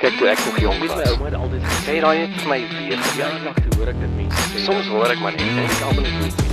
Kyk 0.00 0.14
toe 0.16 0.28
ek 0.32 0.38
nog 0.46 0.58
jonk 0.60 0.78
was. 0.80 0.94
my 0.96 1.04
ouma 1.12 1.24
het 1.28 1.34
altyd 1.36 1.62
gesê, 1.66 1.80
Sê 1.84 1.96
daai 2.00 2.18
het 2.22 2.36
vir 2.40 2.48
my 2.48 2.60
weer 2.72 3.00
ja, 3.20 3.26
te 3.52 3.76
hoor 3.76 3.88
ek 3.92 3.98
dit 4.00 4.12
mense 4.16 4.44
sê. 4.52 4.62
Soms 4.64 4.86
hoor 4.88 5.12
ek 5.12 5.20
maar 5.20 5.34
net 5.36 5.50
en 5.50 5.58
ek 5.64 5.82
almal 5.88 6.06
net. 6.22 6.44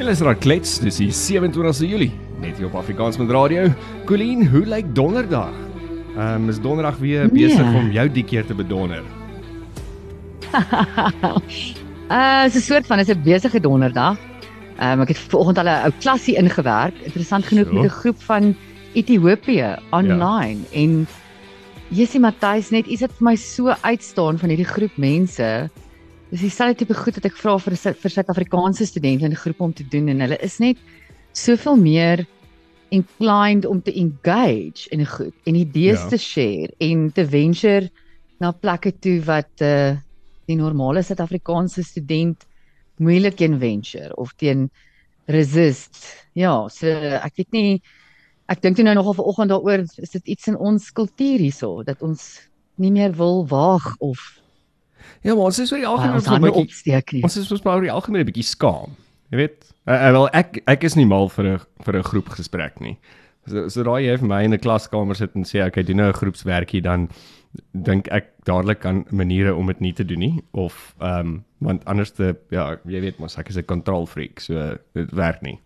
Julle 0.00 0.10
is 0.16 0.20
raak 0.24 0.40
klets, 0.44 0.74
dis 0.84 0.98
die 1.00 1.08
27ste 1.12 1.88
Julie, 1.88 2.10
net 2.40 2.58
hier 2.60 2.68
op 2.68 2.76
Afrikaans 2.80 3.16
met 3.20 3.32
radio. 3.32 3.70
Colleen, 4.08 4.44
hoe 4.52 4.64
lyk 4.68 4.92
donderdag? 4.96 5.54
Ehm 6.16 6.34
um, 6.42 6.48
is 6.52 6.60
donderdag 6.60 6.96
weer 7.00 7.28
Nee. 7.32 7.46
besig 7.48 7.64
om 7.80 7.90
jou 7.94 8.08
die 8.08 8.24
keer 8.24 8.44
te 8.46 8.54
bedonder. 8.54 9.02
Uh, 10.52 12.44
is 12.48 12.54
'n 12.56 12.60
soort 12.60 12.86
van 12.86 12.98
is 12.98 13.08
'n 13.08 13.22
besige 13.22 13.60
donderdag. 13.60 14.16
Um, 14.82 15.00
ek 15.00 15.08
het 15.08 15.18
vanoggend 15.18 15.58
al 15.58 15.64
'n 15.64 15.84
ou 15.86 15.92
klasie 16.00 16.36
ingewerk. 16.36 16.94
Interessant 17.04 17.44
genoeg 17.44 17.66
So. 17.68 17.72
met 17.74 17.84
'n 17.84 17.88
groep 17.88 18.22
van 18.22 18.56
Ethiopië 18.92 19.76
online 19.90 20.60
ja. 20.70 20.80
en 20.82 21.06
Jessie 21.90 22.20
Matthys 22.22 22.68
net 22.70 22.86
iets 22.86 23.02
wat 23.02 23.14
vir 23.18 23.26
my 23.26 23.32
so 23.34 23.72
uitstaan 23.82 24.36
van 24.38 24.52
hierdie 24.52 24.68
groep 24.68 24.94
mense. 25.02 25.46
Dis 26.30 26.44
dieselfde 26.44 26.84
tipe 26.84 26.94
goed 26.94 27.16
wat 27.18 27.26
ek 27.26 27.38
vra 27.40 27.56
vir 27.58 27.74
vir 27.74 28.12
Suid-Afrikaanse 28.14 28.86
studente 28.86 29.26
in 29.26 29.32
'n 29.34 29.42
groep 29.42 29.60
om 29.60 29.72
te 29.74 29.82
doen 29.82 30.08
en 30.08 30.20
hulle 30.22 30.38
is 30.38 30.60
net 30.60 30.78
soveel 31.34 31.76
meer 31.76 32.26
inclined 32.90 33.66
om 33.66 33.82
te 33.82 33.92
engage 33.92 34.86
in 34.90 35.00
'n 35.00 35.06
goed 35.06 35.34
en 35.46 35.54
idees 35.56 36.02
Ja. 36.02 36.08
te 36.08 36.18
share 36.18 36.70
en 36.78 37.10
te 37.10 37.26
venture 37.26 37.90
na 38.40 38.52
plekke 38.52 38.92
toe 38.92 39.20
wat 39.26 39.50
uh 39.60 39.96
die 40.46 40.56
normale 40.56 41.02
Suid-Afrikaanse 41.02 41.82
student 41.82 42.46
moeilik 42.98 43.36
teen 43.36 43.58
venture 43.58 44.14
of 44.16 44.32
teen 44.36 44.70
resist. 45.26 46.26
Ja, 46.34 46.68
so 46.68 46.86
ek 46.86 47.36
weet 47.36 47.52
nie 47.52 47.82
ek 48.50 48.62
dink 48.64 48.76
toe 48.76 48.84
nou 48.84 48.96
nogal 48.98 49.14
vanoggend 49.14 49.52
daaroor 49.52 49.84
is 49.86 50.14
dit 50.16 50.34
iets 50.34 50.50
in 50.50 50.58
ons 50.58 50.90
kultuur 50.92 51.38
hierso 51.38 51.82
dat 51.86 52.02
ons 52.02 52.26
nie 52.80 52.90
meer 52.90 53.14
wil 53.16 53.46
waag 53.46 53.94
of 53.98 54.18
Ja, 55.24 55.34
maar 55.34 55.50
ons 55.50 55.58
is 55.60 55.72
oor 55.72 55.80
die 55.80 55.88
algemeen 55.88 56.18
ons 56.20 56.28
hande 56.30 56.48
bietjie 56.48 56.68
opsteek 56.68 57.12
nie. 57.12 57.22
ons 57.26 57.36
is 57.36 57.48
mos 57.50 57.64
maar 57.64 57.80
oor 57.80 57.88
die 57.88 57.92
algemeen 57.92 58.22
'n 58.22 58.30
bietjie 58.30 58.46
skaam. 58.46 58.96
Jy 59.30 59.36
weet, 59.36 59.66
uh, 59.86 59.94
uh, 59.94 60.12
wel 60.16 60.28
ek 60.34 60.62
ek 60.66 60.84
is 60.84 60.96
nie 60.96 61.06
mal 61.06 61.28
vir 61.28 61.46
'n 61.46 61.58
vir 61.84 61.96
'n 61.96 62.08
groepgesprek 62.10 62.80
nie. 62.80 62.96
So 63.46 63.68
so 63.68 63.82
daai 63.82 64.04
jy 64.04 64.16
vir 64.18 64.28
my 64.28 64.42
in 64.44 64.54
'n 64.54 64.58
klaskamer 64.58 65.16
sit 65.16 65.36
en 65.36 65.44
sê 65.44 65.66
okay, 65.66 65.82
doen 65.82 65.96
nou 65.96 66.08
'n 66.08 66.20
groepswerkie 66.20 66.82
dan 66.82 67.08
dink 67.74 68.08
ek 68.08 68.32
dadelik 68.44 68.84
aan 68.84 69.04
maniere 69.10 69.54
om 69.54 69.66
dit 69.66 69.80
nie 69.80 69.92
te 69.92 70.04
doen 70.04 70.18
nie 70.18 70.42
of 70.52 70.94
ehm 71.00 71.20
um, 71.20 71.44
want 71.58 71.84
anders 71.84 72.12
te 72.12 72.36
ja, 72.50 72.78
jy 72.86 73.00
weet 73.00 73.18
mos 73.18 73.36
ek 73.36 73.48
is 73.48 73.56
'n 73.56 73.64
kontrolfreak, 73.64 74.40
so 74.40 74.76
dit 74.94 75.10
werk 75.12 75.42
nie. 75.42 75.58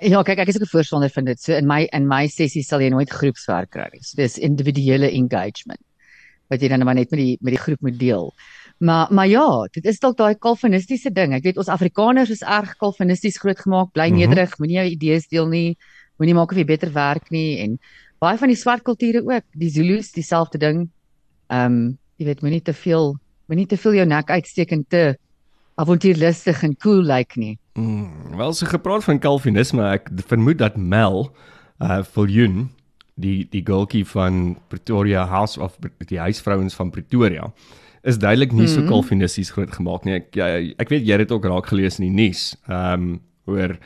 Ja, 0.00 0.22
kyk, 0.24 0.38
ek 0.38 0.48
is 0.48 0.56
ook 0.56 0.62
'n 0.64 0.72
voorstander 0.72 1.10
van 1.10 1.24
dit. 1.24 1.40
So 1.40 1.52
in 1.52 1.66
my 1.66 1.88
in 1.92 2.06
my 2.08 2.26
sessies 2.28 2.68
sal 2.68 2.80
jy 2.80 2.88
nooit 2.88 3.10
groepswerk 3.10 3.70
kry 3.70 3.88
nie. 3.92 4.02
So 4.02 4.16
dis 4.16 4.38
individuele 4.38 5.10
engagement 5.12 5.80
wat 6.50 6.60
jy 6.60 6.68
dan 6.68 6.84
maar 6.84 6.94
net 6.94 7.10
met 7.10 7.20
die 7.20 7.38
met 7.40 7.52
die 7.54 7.62
groep 7.62 7.80
moet 7.80 7.98
deel. 7.98 8.32
Maar 8.78 9.06
maar 9.12 9.28
ja, 9.28 9.66
dit 9.72 9.84
is 9.84 9.98
dalk 9.98 10.16
daai 10.16 10.34
kalvinistiese 10.34 11.12
ding. 11.12 11.34
Ek 11.34 11.44
weet 11.44 11.56
ons 11.58 11.68
Afrikaners 11.68 12.30
is 12.30 12.42
erg 12.42 12.76
kalvinisties 12.76 13.38
grootgemaak, 13.38 13.92
bly 13.92 14.08
Mhm. 14.10 14.18
nederig, 14.18 14.58
moenie 14.58 14.76
jou 14.76 14.86
idees 14.90 15.28
deel 15.28 15.46
nie, 15.48 15.76
moenie 16.18 16.34
maak 16.34 16.50
of 16.52 16.56
jy 16.58 16.64
beter 16.64 16.90
werk 16.92 17.30
nie 17.30 17.58
en 17.60 17.78
baie 18.20 18.38
van 18.38 18.48
die 18.48 18.56
swart 18.56 18.82
kulture 18.82 19.22
ook, 19.22 19.44
die 19.54 19.70
Zulus 19.70 20.12
dieselfde 20.12 20.58
ding. 20.58 20.90
Ehm, 21.50 21.66
um, 21.66 21.98
jy 22.18 22.26
weet 22.26 22.42
moenie 22.42 22.62
te 22.62 22.72
veel 22.72 23.16
moenie 23.48 23.66
te 23.66 23.76
veel 23.76 23.94
jou 23.94 24.06
nek 24.06 24.30
uitsteek 24.30 24.72
en 24.72 24.84
te 24.88 25.16
avontuurlustig 25.76 26.62
en 26.62 26.76
cool 26.76 27.02
lyk 27.02 27.36
like 27.36 27.38
nie. 27.40 27.58
Mm, 27.74 28.36
wel 28.36 28.52
so 28.52 28.66
gepraat 28.66 29.04
van 29.04 29.18
Calvinisme, 29.18 29.84
ek 29.94 30.10
vermoed 30.26 30.58
dat 30.58 30.76
Mel 30.76 31.30
uh 31.80 32.02
Viljoen 32.02 32.70
die 33.20 33.46
die 33.50 33.62
girltjie 33.64 34.04
van 34.06 34.56
Pretoria 34.68 35.24
House 35.26 35.60
of 35.60 35.76
die 36.08 36.18
huisvrouens 36.18 36.74
van 36.74 36.90
Pretoria 36.90 37.52
is 38.02 38.18
duidelik 38.18 38.52
nie 38.52 38.66
so 38.68 38.80
Mhm. 38.80 38.88
Calvinisties 38.88 39.50
groot 39.50 39.72
gemaak 39.72 40.04
nie. 40.04 40.14
Ek 40.14 40.34
ja, 40.34 40.46
ek 40.78 40.88
weet 40.88 41.04
jy 41.06 41.12
het 41.12 41.28
dit 41.28 41.32
ook 41.32 41.44
raak 41.44 41.66
gelees 41.66 41.98
in 41.98 42.06
die 42.08 42.22
nuus. 42.24 42.56
Ehm 42.68 42.92
um, 42.92 43.20
oor 43.46 43.76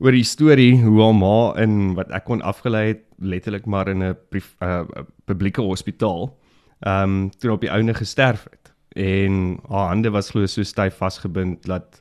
oor 0.00 0.12
die 0.12 0.24
storie 0.24 0.80
hoe 0.80 1.02
haar 1.02 1.14
ma 1.14 1.54
in 1.60 1.94
wat 1.94 2.10
ek 2.10 2.24
kon 2.24 2.40
afgelei 2.42 2.86
het 2.88 3.02
letterlik 3.18 3.66
maar 3.66 3.88
in 3.88 4.02
'n 4.02 4.16
uh, 4.62 4.82
publieke 5.26 5.60
hospitaal 5.62 6.36
ehm 6.80 7.02
um, 7.02 7.30
toe 7.38 7.52
op 7.52 7.60
die 7.60 7.70
ouene 7.70 7.94
gesterf 7.94 8.46
het 8.50 8.72
en 8.96 9.58
haar 9.68 9.88
hande 9.88 10.10
was 10.10 10.30
glo 10.30 10.46
so 10.46 10.62
styf 10.62 10.96
vasgebind 10.96 11.66
dat 11.66 12.00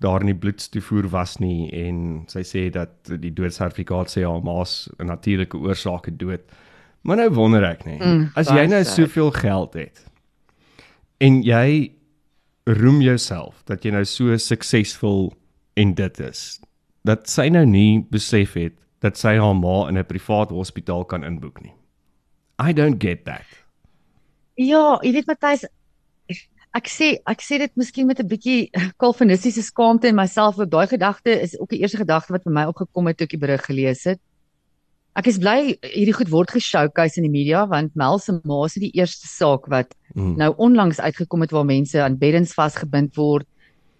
daar 0.00 0.24
nie 0.24 0.34
bloedstoevoer 0.34 1.08
was 1.10 1.38
nie 1.38 1.70
en 1.72 2.24
sy 2.30 2.40
sê 2.46 2.70
dat 2.70 2.90
die 3.20 3.32
doodsertifikaat 3.34 4.08
sê 4.10 4.22
haar 4.24 4.42
ma's 4.42 4.88
'n 4.98 5.06
natuurlike 5.06 5.56
oorsake 5.56 6.16
dood. 6.16 6.40
Maar 7.02 7.16
nou 7.16 7.30
wonder 7.30 7.64
ek 7.64 7.84
nê, 7.86 7.98
Mm, 8.00 8.30
as 8.36 8.48
jy 8.48 8.66
nou 8.66 8.84
soveel 8.84 9.30
geld 9.30 9.74
het 9.74 10.04
en 11.20 11.42
jy 11.42 11.92
roem 12.66 13.00
jouself 13.00 13.62
dat 13.66 13.82
jy 13.84 13.90
nou 13.90 14.04
so 14.04 14.36
suksesvol 14.36 15.32
en 15.76 15.94
dit 15.94 16.20
is 16.20 16.60
dat 17.04 17.28
sy 17.28 17.48
nou 17.48 17.64
nie 17.66 18.04
besef 18.10 18.54
het 18.54 18.74
dat 19.00 19.16
sy 19.16 19.36
haar 19.38 19.54
ma 19.54 19.88
in 19.88 19.96
'n 19.98 20.04
privaat 20.04 20.50
hospitaal 20.50 21.04
kan 21.04 21.24
inboek 21.24 21.62
nie. 21.62 21.72
I 22.60 22.72
don't 22.72 23.00
get 23.02 23.24
that. 23.24 23.46
Ja, 24.56 24.98
jy 25.02 25.12
weet 25.12 25.26
Matthys, 25.26 25.64
ek 26.76 26.88
sê 26.92 27.16
ek 27.26 27.40
sê 27.42 27.58
dit 27.58 27.72
miskien 27.76 28.06
met 28.06 28.20
'n 28.20 28.28
bietjie 28.28 28.70
kalvinistiese 29.02 29.62
skaamte 29.62 30.08
in 30.08 30.14
myself 30.16 30.58
ook. 30.58 30.70
Daai 30.70 30.86
gedagte 30.86 31.30
is 31.40 31.58
ook 31.58 31.70
die 31.70 31.80
eerste 31.80 31.98
gedagte 31.98 32.32
wat 32.32 32.44
by 32.44 32.50
my 32.50 32.64
opgekom 32.68 33.06
het 33.06 33.18
toe 33.18 33.24
ek 33.24 33.36
die 33.36 33.44
berig 33.44 33.64
gelees 33.64 34.04
het. 34.04 34.20
Ek 35.16 35.26
is 35.26 35.38
bly 35.38 35.78
hierdie 35.82 36.14
goed 36.14 36.30
word 36.30 36.50
geshowcase 36.50 37.16
in 37.18 37.26
die 37.26 37.32
media 37.32 37.66
want 37.66 37.96
Mel 37.96 38.18
se 38.18 38.40
ma 38.44 38.64
is 38.64 38.76
nie 38.76 38.90
die 38.90 39.00
eerste 39.00 39.26
saak 39.26 39.66
wat 39.68 39.94
Mm. 40.14 40.36
nou 40.36 40.54
onlangs 40.56 41.00
uitgekom 41.00 41.40
het 41.40 41.50
waar 41.52 41.64
mense 41.64 42.00
aan 42.00 42.16
beddens 42.18 42.54
vasgebind 42.54 43.14
word 43.16 43.46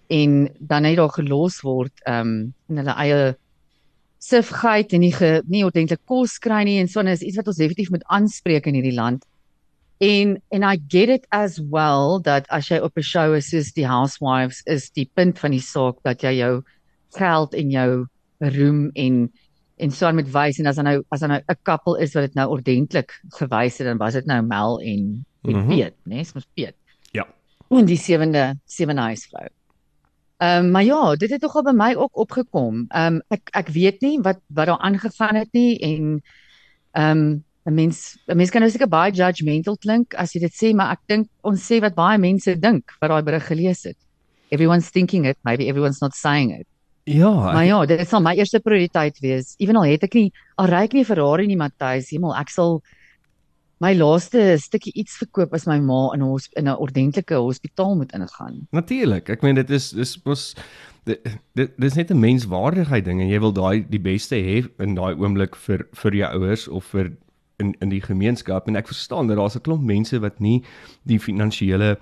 en 0.08 0.48
dan 0.58 0.82
net 0.82 0.96
daar 0.96 1.12
gelos 1.12 1.60
word 1.60 1.92
um 2.08 2.54
in 2.68 2.76
hulle 2.80 2.94
eie 2.96 3.36
sifgeit 4.18 4.92
en 4.92 5.00
nie 5.00 5.12
ge, 5.12 5.42
nie 5.46 5.64
ordentlik 5.64 6.00
kos 6.06 6.38
kry 6.38 6.64
nie 6.64 6.78
en 6.80 6.88
so 6.88 7.00
en 7.00 7.12
is 7.12 7.22
iets 7.22 7.36
wat 7.36 7.48
ons 7.48 7.60
definitief 7.60 7.90
moet 7.90 8.06
aanspreek 8.08 8.66
in 8.66 8.74
hierdie 8.74 8.96
land. 8.96 9.24
En 9.98 10.42
en 10.48 10.62
I 10.62 10.78
get 10.88 11.08
it 11.08 11.26
as 11.30 11.58
well 11.70 12.20
dat 12.22 12.46
as 12.48 12.68
jy 12.68 12.78
op 12.78 12.96
'n 12.96 13.02
show 13.02 13.34
is 13.34 13.50
soos 13.50 13.72
die 13.72 13.86
Housewives 13.86 14.62
is 14.66 14.90
die 14.90 15.10
punt 15.14 15.38
van 15.38 15.50
die 15.50 15.60
saak 15.60 15.96
dat 16.02 16.22
jy 16.22 16.38
jou 16.38 16.62
geld 17.16 17.54
en 17.54 17.70
jou 17.70 18.06
roem 18.38 18.90
en 18.94 19.32
en 19.78 19.90
so 19.90 20.06
aan 20.06 20.14
met 20.14 20.30
wys 20.32 20.58
en 20.58 20.66
as 20.66 20.76
dan 20.76 20.84
nou 20.84 21.02
as 21.10 21.20
dan 21.20 21.28
nou 21.30 21.42
'n 21.48 21.56
koppel 21.62 21.96
is 21.96 22.14
wat 22.14 22.22
dit 22.22 22.34
nou 22.34 22.48
ordentlik 22.50 23.12
gewys 23.28 23.78
het 23.78 23.86
dan 23.86 23.98
was 23.98 24.12
dit 24.14 24.26
nou 24.26 24.42
Mel 24.42 24.80
en 24.80 25.24
en 25.44 25.52
Mhm. 25.56 25.68
Piet, 25.68 25.94
né? 26.04 26.14
Nee, 26.14 26.26
mos 26.34 26.46
Piet. 26.54 26.74
Ja. 27.12 27.26
En 27.68 27.84
die 27.84 27.96
sewende 27.96 28.58
sewende 28.66 29.02
huisvrou. 29.02 29.48
Ehm 30.38 30.64
um, 30.64 30.70
maar 30.70 30.84
ja, 30.84 31.14
dit 31.16 31.30
het 31.30 31.40
nogal 31.42 31.62
by 31.62 31.72
my 31.74 31.94
ook 31.94 32.16
opgekom. 32.16 32.84
Ehm 32.88 33.14
um, 33.14 33.22
ek 33.28 33.48
ek 33.52 33.68
weet 33.68 34.00
nie 34.00 34.20
wat 34.20 34.40
wat 34.46 34.66
daar 34.66 34.78
aangegaan 34.78 35.34
het 35.34 35.52
nie 35.52 35.78
en 35.78 36.22
ehm 36.92 37.18
um, 37.18 37.44
'n 37.66 37.74
mens 37.74 38.18
'n 38.28 38.36
mens 38.36 38.50
kan 38.50 38.62
nou 38.62 38.70
seker 38.70 38.88
baie 38.88 39.12
judgmental 39.12 39.76
klink 39.76 40.14
as 40.14 40.32
jy 40.34 40.40
dit 40.40 40.52
sê, 40.52 40.74
maar 40.74 40.92
ek 40.92 41.00
dink 41.08 41.28
ons 41.44 41.60
sê 41.60 41.80
wat 41.80 41.94
baie 41.94 42.18
mense 42.18 42.54
dink 42.60 42.84
wat 43.00 43.10
daai 43.10 43.22
berig 43.22 43.46
gelees 43.46 43.84
het. 43.84 43.96
Everyone's 44.50 44.90
thinking 44.90 45.26
it, 45.26 45.36
maybe 45.44 45.68
everyone's 45.68 46.00
not 46.00 46.14
saying 46.14 46.52
it. 46.52 46.66
Ja, 47.08 47.30
Maar 47.52 47.64
ja, 47.64 47.86
dit 47.86 48.08
sal 48.08 48.20
my 48.20 48.34
eerste 48.36 48.60
prioriteit 48.60 49.18
wees. 49.20 49.54
Ewenal 49.58 49.86
het 49.88 50.02
ek 50.04 50.14
nie 50.14 50.32
al 50.58 50.66
ry 50.68 50.84
ek 50.84 50.92
nie 50.92 51.04
Ferrari 51.04 51.46
nie, 51.46 51.56
Matthys, 51.56 52.10
hemel, 52.12 52.34
ek 52.36 52.50
sal 52.52 52.82
my 53.80 53.94
laaste 53.94 54.58
stukkie 54.58 54.92
iets 54.98 55.16
verkoop 55.20 55.54
as 55.54 55.66
my 55.66 55.78
ma 55.80 56.10
in 56.14 56.22
'n 56.22 56.38
in 56.56 56.68
'n 56.68 56.76
ordentlike 56.76 57.34
hospitaal 57.34 57.96
moet 57.96 58.12
ingaan. 58.12 58.66
Natuurlik. 58.72 59.30
Ek 59.30 59.42
meen 59.42 59.54
dit 59.54 59.70
is 59.70 59.90
dis 59.90 60.18
mos 60.24 60.54
dit 61.04 61.20
dit 61.54 61.70
dis 61.78 61.94
net 61.94 62.10
'n 62.10 62.20
menswaardigheid 62.20 63.04
ding 63.04 63.20
en 63.20 63.28
jy 63.28 63.40
wil 63.40 63.52
daai 63.52 63.88
die 63.88 64.02
beste 64.02 64.34
hê 64.34 64.68
in 64.78 64.94
daai 64.94 65.14
oomblik 65.14 65.56
vir 65.56 65.86
vir 65.94 66.12
jou 66.12 66.32
ouers 66.34 66.68
of 66.68 66.84
vir 66.84 67.16
in 67.58 67.74
in 67.78 67.88
die 67.88 68.02
gemeenskap 68.02 68.68
en 68.68 68.76
ek 68.76 68.90
verstaan 68.90 69.26
dat 69.26 69.36
daar's 69.36 69.56
'n 69.56 69.66
klomp 69.66 69.84
mense 69.84 70.18
wat 70.20 70.40
nie 70.40 70.62
die 71.02 71.20
finansiële 71.20 71.98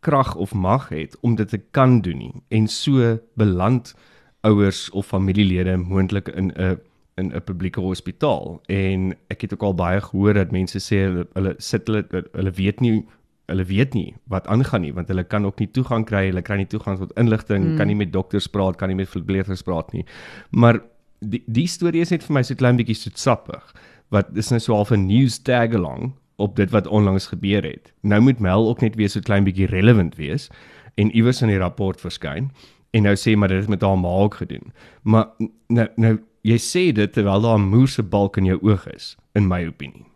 krag 0.00 0.34
of 0.34 0.54
mag 0.54 0.88
het 0.88 1.16
om 1.20 1.34
dit 1.34 1.48
te 1.48 1.60
kan 1.70 2.00
doen 2.00 2.18
nie 2.18 2.34
en 2.48 2.68
so 2.68 3.18
beland 3.34 3.94
ouers 4.40 4.90
of 4.90 5.06
familielede 5.06 5.76
moontlik 5.76 6.28
in 6.28 6.52
'n 6.56 6.78
in 7.16 7.32
'n 7.34 7.44
publieke 7.44 7.80
hospitaal 7.80 8.60
en 8.66 9.14
ek 9.28 9.40
het 9.40 9.52
ook 9.52 9.62
al 9.62 9.74
baie 9.74 10.00
gehoor 10.00 10.34
dat 10.34 10.50
mense 10.50 10.78
sê 10.78 10.96
hulle, 10.96 11.26
hulle 11.32 11.54
sit 11.58 11.86
hulle 11.86 12.04
hulle 12.32 12.50
weet 12.50 12.80
nie 12.80 13.04
hulle 13.46 13.64
weet 13.64 13.94
nie 13.94 14.14
wat 14.32 14.46
aangaan 14.46 14.80
nie 14.80 14.94
want 14.94 15.08
hulle 15.08 15.24
kan 15.24 15.46
ook 15.46 15.58
nie 15.58 15.70
toegang 15.70 16.04
kry, 16.04 16.26
hulle 16.30 16.42
kry 16.42 16.56
nie 16.56 16.66
toegang 16.66 16.98
tot 16.98 17.12
inligting, 17.20 17.64
mm. 17.64 17.76
kan 17.76 17.86
nie 17.86 17.98
met 17.98 18.12
dokters 18.12 18.46
praat, 18.46 18.76
kan 18.80 18.88
nie 18.88 18.96
met 18.96 19.08
verpleegsters 19.08 19.62
praat 19.66 19.92
nie. 19.92 20.04
Maar 20.50 20.80
die 21.20 21.42
die 21.46 21.66
storie 21.66 22.00
is 22.00 22.10
net 22.10 22.24
vir 22.26 22.34
my 22.38 22.42
so 22.46 22.58
klein 22.58 22.78
bietjie 22.80 22.98
soetsappig. 22.98 23.74
Wat 24.12 24.28
is 24.36 24.50
nou 24.52 24.60
so 24.60 24.74
half 24.76 24.92
'n 24.92 25.06
news 25.06 25.38
tag 25.42 25.74
along 25.74 26.12
op 26.36 26.56
dit 26.56 26.70
wat 26.70 26.86
onlangs 26.86 27.26
gebeur 27.26 27.62
het. 27.62 27.92
Nou 28.00 28.20
moet 28.20 28.38
Mel 28.38 28.68
ook 28.68 28.80
net 28.80 28.94
weer 28.94 29.10
so 29.10 29.20
klein 29.20 29.44
bietjie 29.44 29.66
relevant 29.70 30.16
wees 30.16 30.48
en 30.94 31.10
iewers 31.10 31.42
in 31.42 31.52
die 31.52 31.60
rapport 31.60 32.00
verskyn 32.00 32.50
en 32.92 33.06
nou 33.08 33.14
sê 33.16 33.36
maar 33.36 33.48
dit 33.48 33.62
het 33.64 33.72
met 33.72 33.82
haar 33.82 33.98
ma 33.98 34.08
ook 34.24 34.34
gedoen. 34.34 34.72
Maar 35.02 35.28
nou 35.68 35.88
nou 35.96 36.18
jy 36.42 36.58
sê 36.58 36.88
dit 36.92 37.12
terwyl 37.12 37.40
daar 37.40 37.58
'n 37.58 37.70
moerse 37.70 38.02
balk 38.02 38.36
in 38.36 38.44
jou 38.44 38.58
oog 38.62 38.86
is 38.94 39.16
in 39.34 39.48
my 39.48 39.66
opinie. 39.66 40.06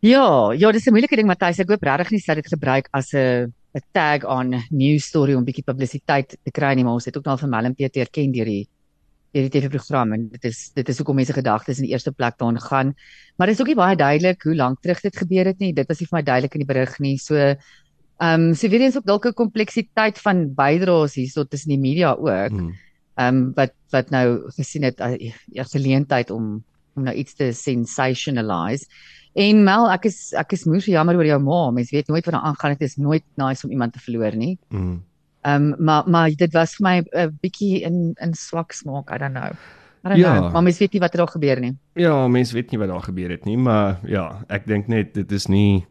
Ja, 0.00 0.52
ja, 0.52 0.72
dis 0.72 0.86
'n 0.86 0.90
moeilike 0.90 1.16
ding 1.16 1.26
Matthys. 1.26 1.58
Ek 1.58 1.68
hoop 1.68 1.82
regtig 1.82 2.10
nie 2.10 2.22
dat 2.26 2.36
dit 2.36 2.48
gebruik 2.48 2.88
as 2.92 3.12
'n 3.14 3.52
'n 3.74 3.82
tag 3.92 4.24
on 4.24 4.54
news 4.70 5.04
story 5.04 5.34
om 5.34 5.44
bietjie 5.44 5.64
publisiteit 5.64 6.36
te 6.42 6.50
kry 6.50 6.74
nie, 6.74 6.84
maar 6.84 6.94
ons 6.94 7.04
het 7.04 7.16
ook 7.16 7.24
nou 7.24 7.38
van 7.38 7.50
Mellem 7.50 7.74
Peter 7.74 8.00
erken 8.00 8.32
deur 8.32 8.44
die 8.44 8.68
deur 9.32 9.48
die 9.48 9.52
TV-program 9.54 10.12
en 10.12 10.28
dit 10.32 10.44
is 10.44 10.70
dit 10.76 10.88
is 10.88 10.98
hoekom 11.00 11.16
mense 11.16 11.32
gedagtes 11.32 11.78
in 11.80 11.86
die 11.86 11.92
eerste 11.92 12.12
plek 12.12 12.38
daarin 12.38 12.60
gaan. 12.60 12.94
Maar 13.36 13.46
dit 13.46 13.56
is 13.56 13.60
ook 13.60 13.70
nie 13.72 13.78
baie 13.78 13.96
duidelik 13.96 14.42
hoe 14.42 14.54
lank 14.54 14.80
terug 14.82 15.00
dit 15.00 15.16
gebeur 15.16 15.44
het 15.46 15.58
nie. 15.58 15.72
Dit 15.72 15.88
was 15.88 16.00
nie 16.00 16.08
vir 16.10 16.18
my 16.18 16.22
duidelik 16.22 16.54
in 16.54 16.64
die 16.64 16.72
berig 16.74 16.98
nie. 17.00 17.16
So 17.18 17.36
ehm 17.36 18.48
um, 18.48 18.54
so 18.54 18.68
weer 18.68 18.80
eens 18.80 18.96
ook 18.96 19.06
dalk 19.06 19.26
'n 19.26 19.34
kompleksiteit 19.34 20.18
van 20.18 20.54
bydraes 20.54 21.14
hierso 21.14 21.44
tussen 21.44 21.70
die 21.70 21.80
media 21.80 22.12
ook. 22.12 22.28
Ehm 22.52 22.58
Hmm. 22.58 22.74
um, 23.16 23.52
wat 23.54 23.72
wat 23.90 24.10
nou 24.10 24.50
gesien 24.56 24.82
het 24.82 25.00
'n 25.00 25.18
uh, 25.20 25.64
geleentheid 25.64 26.30
om 26.30 26.64
om 26.94 27.02
nou 27.02 27.16
iets 27.16 27.34
te 27.34 27.52
sensationalize. 27.52 28.86
En 29.34 29.64
Mel, 29.64 29.90
ek 29.90 30.04
is 30.04 30.32
ek 30.36 30.52
is 30.52 30.66
moeë 30.68 30.92
jammer 30.92 31.16
oor 31.16 31.26
jou 31.26 31.40
ma. 31.40 31.70
Mens 31.70 31.90
weet 31.90 32.08
nooit 32.08 32.24
wat 32.24 32.34
daar 32.34 32.42
aangaan. 32.42 32.76
Dit 32.76 32.88
is 32.88 32.96
nooit 32.96 33.24
nice 33.34 33.66
om 33.66 33.70
iemand 33.72 33.92
te 33.92 33.98
verloor 33.98 34.36
nie. 34.36 34.58
Hmm. 34.68 35.02
Ehm 35.42 35.72
um, 35.72 35.84
maar 35.84 36.02
maar 36.06 36.30
dit 36.30 36.52
was 36.52 36.74
vir 36.78 36.84
my 36.88 36.96
'n 36.98 37.06
uh, 37.18 37.28
bietjie 37.40 37.80
in 37.82 38.12
in 38.20 38.34
swak 38.34 38.72
smaak. 38.72 39.10
I 39.14 39.18
don't 39.18 39.34
know. 39.34 39.50
I 40.04 40.08
don't 40.08 40.18
Ja. 40.18 40.38
know. 40.38 40.52
Maar 40.52 40.62
mens 40.62 40.78
weet 40.78 40.92
nie 40.92 41.00
wat 41.00 41.12
er 41.12 41.18
daar 41.18 41.28
gebeur 41.28 41.60
nie. 41.60 41.76
Ja, 41.94 42.28
mense 42.28 42.54
weet 42.54 42.70
nie 42.70 42.78
wat 42.78 42.88
daar 42.88 43.02
gebeur 43.02 43.30
het 43.30 43.44
nie, 43.44 43.56
maar 43.56 43.98
ja, 44.06 44.44
ek 44.48 44.66
dink 44.66 44.86
net 44.88 45.14
dit 45.14 45.32
is 45.32 45.46
nie 45.46 45.86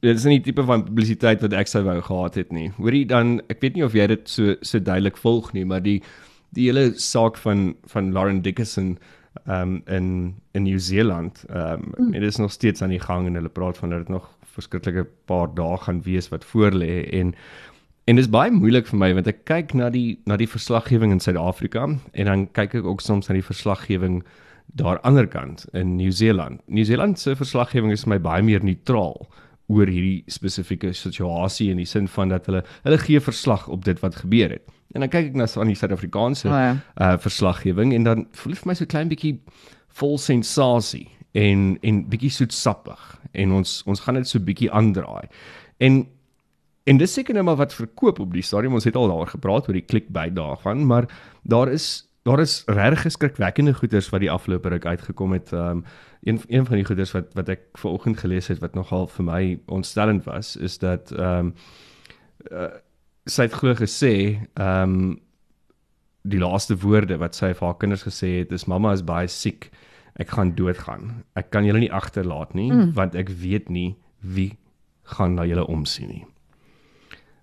dit 0.00 0.16
is 0.16 0.24
nie 0.24 0.38
die 0.38 0.52
tipe 0.52 0.64
van 0.64 0.84
publisiteit 0.84 1.40
wat 1.42 1.52
ek 1.52 1.66
sou 1.66 1.82
wou 1.84 2.00
gehad 2.00 2.34
het 2.34 2.52
nie. 2.52 2.70
Hoorie 2.76 3.06
dan, 3.06 3.40
ek 3.50 3.60
weet 3.60 3.74
nie 3.74 3.84
of 3.84 3.92
jy 3.92 4.06
dit 4.06 4.28
so 4.28 4.54
so 4.62 4.78
duidelik 4.78 5.16
volg 5.16 5.52
nie, 5.52 5.64
maar 5.64 5.82
die 5.82 6.02
die 6.54 6.66
hele 6.70 6.92
saak 6.96 7.36
van 7.36 7.74
van 7.86 8.12
Lauren 8.12 8.42
Dickinson 8.42 8.98
um 9.46 9.82
in 9.86 10.34
in 10.54 10.62
Nieu-Seeland, 10.62 11.44
um 11.50 11.94
mm. 11.98 12.12
dit 12.12 12.22
is 12.22 12.36
nog 12.36 12.52
steeds 12.52 12.82
aan 12.82 12.90
die 12.94 13.02
gang 13.02 13.26
en 13.26 13.34
hulle 13.34 13.48
praat 13.48 13.78
van 13.78 13.90
dat 13.90 13.98
dit 13.98 14.08
nog 14.08 14.28
verskriklike 14.54 15.06
paar 15.26 15.48
dae 15.54 15.76
gaan 15.76 16.02
wees 16.02 16.28
wat 16.28 16.44
voorlê 16.44 17.04
en 17.12 17.34
En 18.08 18.16
dit 18.16 18.24
is 18.24 18.30
baie 18.32 18.48
moeilik 18.48 18.86
vir 18.88 18.96
my 18.96 19.08
want 19.18 19.26
ek 19.28 19.42
kyk 19.48 19.74
na 19.76 19.90
die 19.92 20.16
na 20.28 20.38
die 20.40 20.48
verslaggewing 20.48 21.12
in 21.12 21.20
Suid-Afrika 21.20 21.82
en 21.84 22.30
dan 22.30 22.46
kyk 22.56 22.78
ek 22.80 22.86
ook 22.88 23.02
soms 23.04 23.28
na 23.28 23.36
die 23.36 23.44
verslaggewing 23.44 24.22
daar 24.80 25.00
ander 25.08 25.28
kant 25.28 25.66
in 25.76 25.96
Nieu-Seeland. 25.98 26.62
Nieu-Seeland 26.72 27.20
se 27.20 27.36
verslaggewing 27.36 27.92
is 27.92 28.06
vir 28.06 28.14
my 28.14 28.18
baie 28.24 28.46
meer 28.46 28.64
neutraal 28.64 29.20
oor 29.68 29.92
hierdie 29.92 30.24
spesifieke 30.32 30.94
situasie 30.96 31.68
in 31.68 31.82
die 31.82 31.88
sin 31.88 32.08
van 32.08 32.32
dat 32.32 32.48
hulle 32.48 32.64
hulle 32.88 33.02
gee 33.04 33.20
verslag 33.20 33.68
op 33.68 33.84
dit 33.84 34.00
wat 34.00 34.16
gebeur 34.24 34.56
het. 34.56 34.64
En 34.96 35.04
dan 35.04 35.12
kyk 35.12 35.34
ek 35.34 35.36
na 35.36 35.44
aan 35.44 35.74
die 35.74 35.76
Suid-Afrikaanse 35.76 36.48
Oh, 36.48 36.64
ja. 36.64 36.74
uh 36.96 37.14
verslaggewing 37.20 37.92
en 37.92 38.08
dan 38.08 38.26
voel 38.32 38.56
dit 38.56 38.64
vir 38.64 38.72
my 38.72 38.80
so 38.80 38.88
klein 38.88 39.12
bietjie 39.12 39.36
vol 40.00 40.16
sensasie 40.16 41.10
en 41.36 41.74
en 41.84 42.06
bietjie 42.08 42.32
soetsappig 42.40 43.18
en 43.36 43.58
ons 43.60 43.82
ons 43.84 44.00
gaan 44.00 44.16
dit 44.16 44.28
so 44.28 44.40
bietjie 44.40 44.72
aandraai. 44.72 45.28
En 45.78 46.06
en 46.88 47.00
dis 47.00 47.12
seker 47.12 47.36
nou 47.36 47.44
maar 47.44 47.60
wat 47.60 47.76
verkoop 47.76 48.20
op 48.24 48.32
die 48.32 48.44
stadium. 48.44 48.76
Ons 48.78 48.88
het 48.88 48.96
al 48.96 49.10
daar 49.10 49.30
gepraat 49.30 49.68
oor 49.68 49.76
die 49.76 49.84
clickbait 49.84 50.34
daarvan, 50.36 50.86
maar 50.88 51.08
daar 51.42 51.72
is 51.72 52.08
daar 52.28 52.40
is 52.40 52.62
regtig 52.66 53.02
geskrikwekkende 53.02 53.74
goeders 53.74 54.08
wat 54.12 54.20
die 54.20 54.30
afgelope 54.30 54.68
ruk 54.68 54.86
uitgekom 54.86 55.32
het. 55.32 55.52
Um 55.52 55.84
een 56.22 56.40
een 56.48 56.66
van 56.66 56.76
die 56.76 56.84
goeders 56.84 57.12
wat 57.14 57.34
wat 57.34 57.48
ek 57.48 57.62
vanoggend 57.78 58.18
gelees 58.18 58.48
het 58.48 58.58
wat 58.58 58.74
nogal 58.74 59.06
vir 59.06 59.24
my 59.24 59.42
ontstellend 59.66 60.24
was, 60.24 60.56
is 60.56 60.78
dat 60.78 61.12
um 61.16 61.54
uh, 62.50 62.68
sy 63.26 63.48
het 63.48 63.56
glo 63.60 63.74
gesê 63.78 64.14
um 64.60 65.20
die 66.28 66.40
laaste 66.42 66.76
woorde 66.76 67.16
wat 67.16 67.38
sy 67.38 67.52
vir 67.54 67.66
haar 67.66 67.78
kinders 67.80 68.04
gesê 68.04 68.38
het 68.40 68.52
is 68.52 68.66
mamma 68.66 68.92
is 68.92 69.04
baie 69.04 69.28
siek. 69.28 69.70
Ek 70.18 70.34
gaan 70.34 70.54
doodgaan. 70.58 71.22
Ek 71.38 71.50
kan 71.54 71.64
julle 71.64 71.78
nie 71.78 71.92
agterlaat 71.92 72.54
nie 72.54 72.72
mm. 72.72 72.92
want 72.98 73.14
ek 73.14 73.30
weet 73.30 73.70
nie 73.70 73.94
wie 74.20 74.58
gaan 75.14 75.38
na 75.38 75.46
julle 75.46 75.64
omsien 75.66 76.10
nie. 76.10 76.24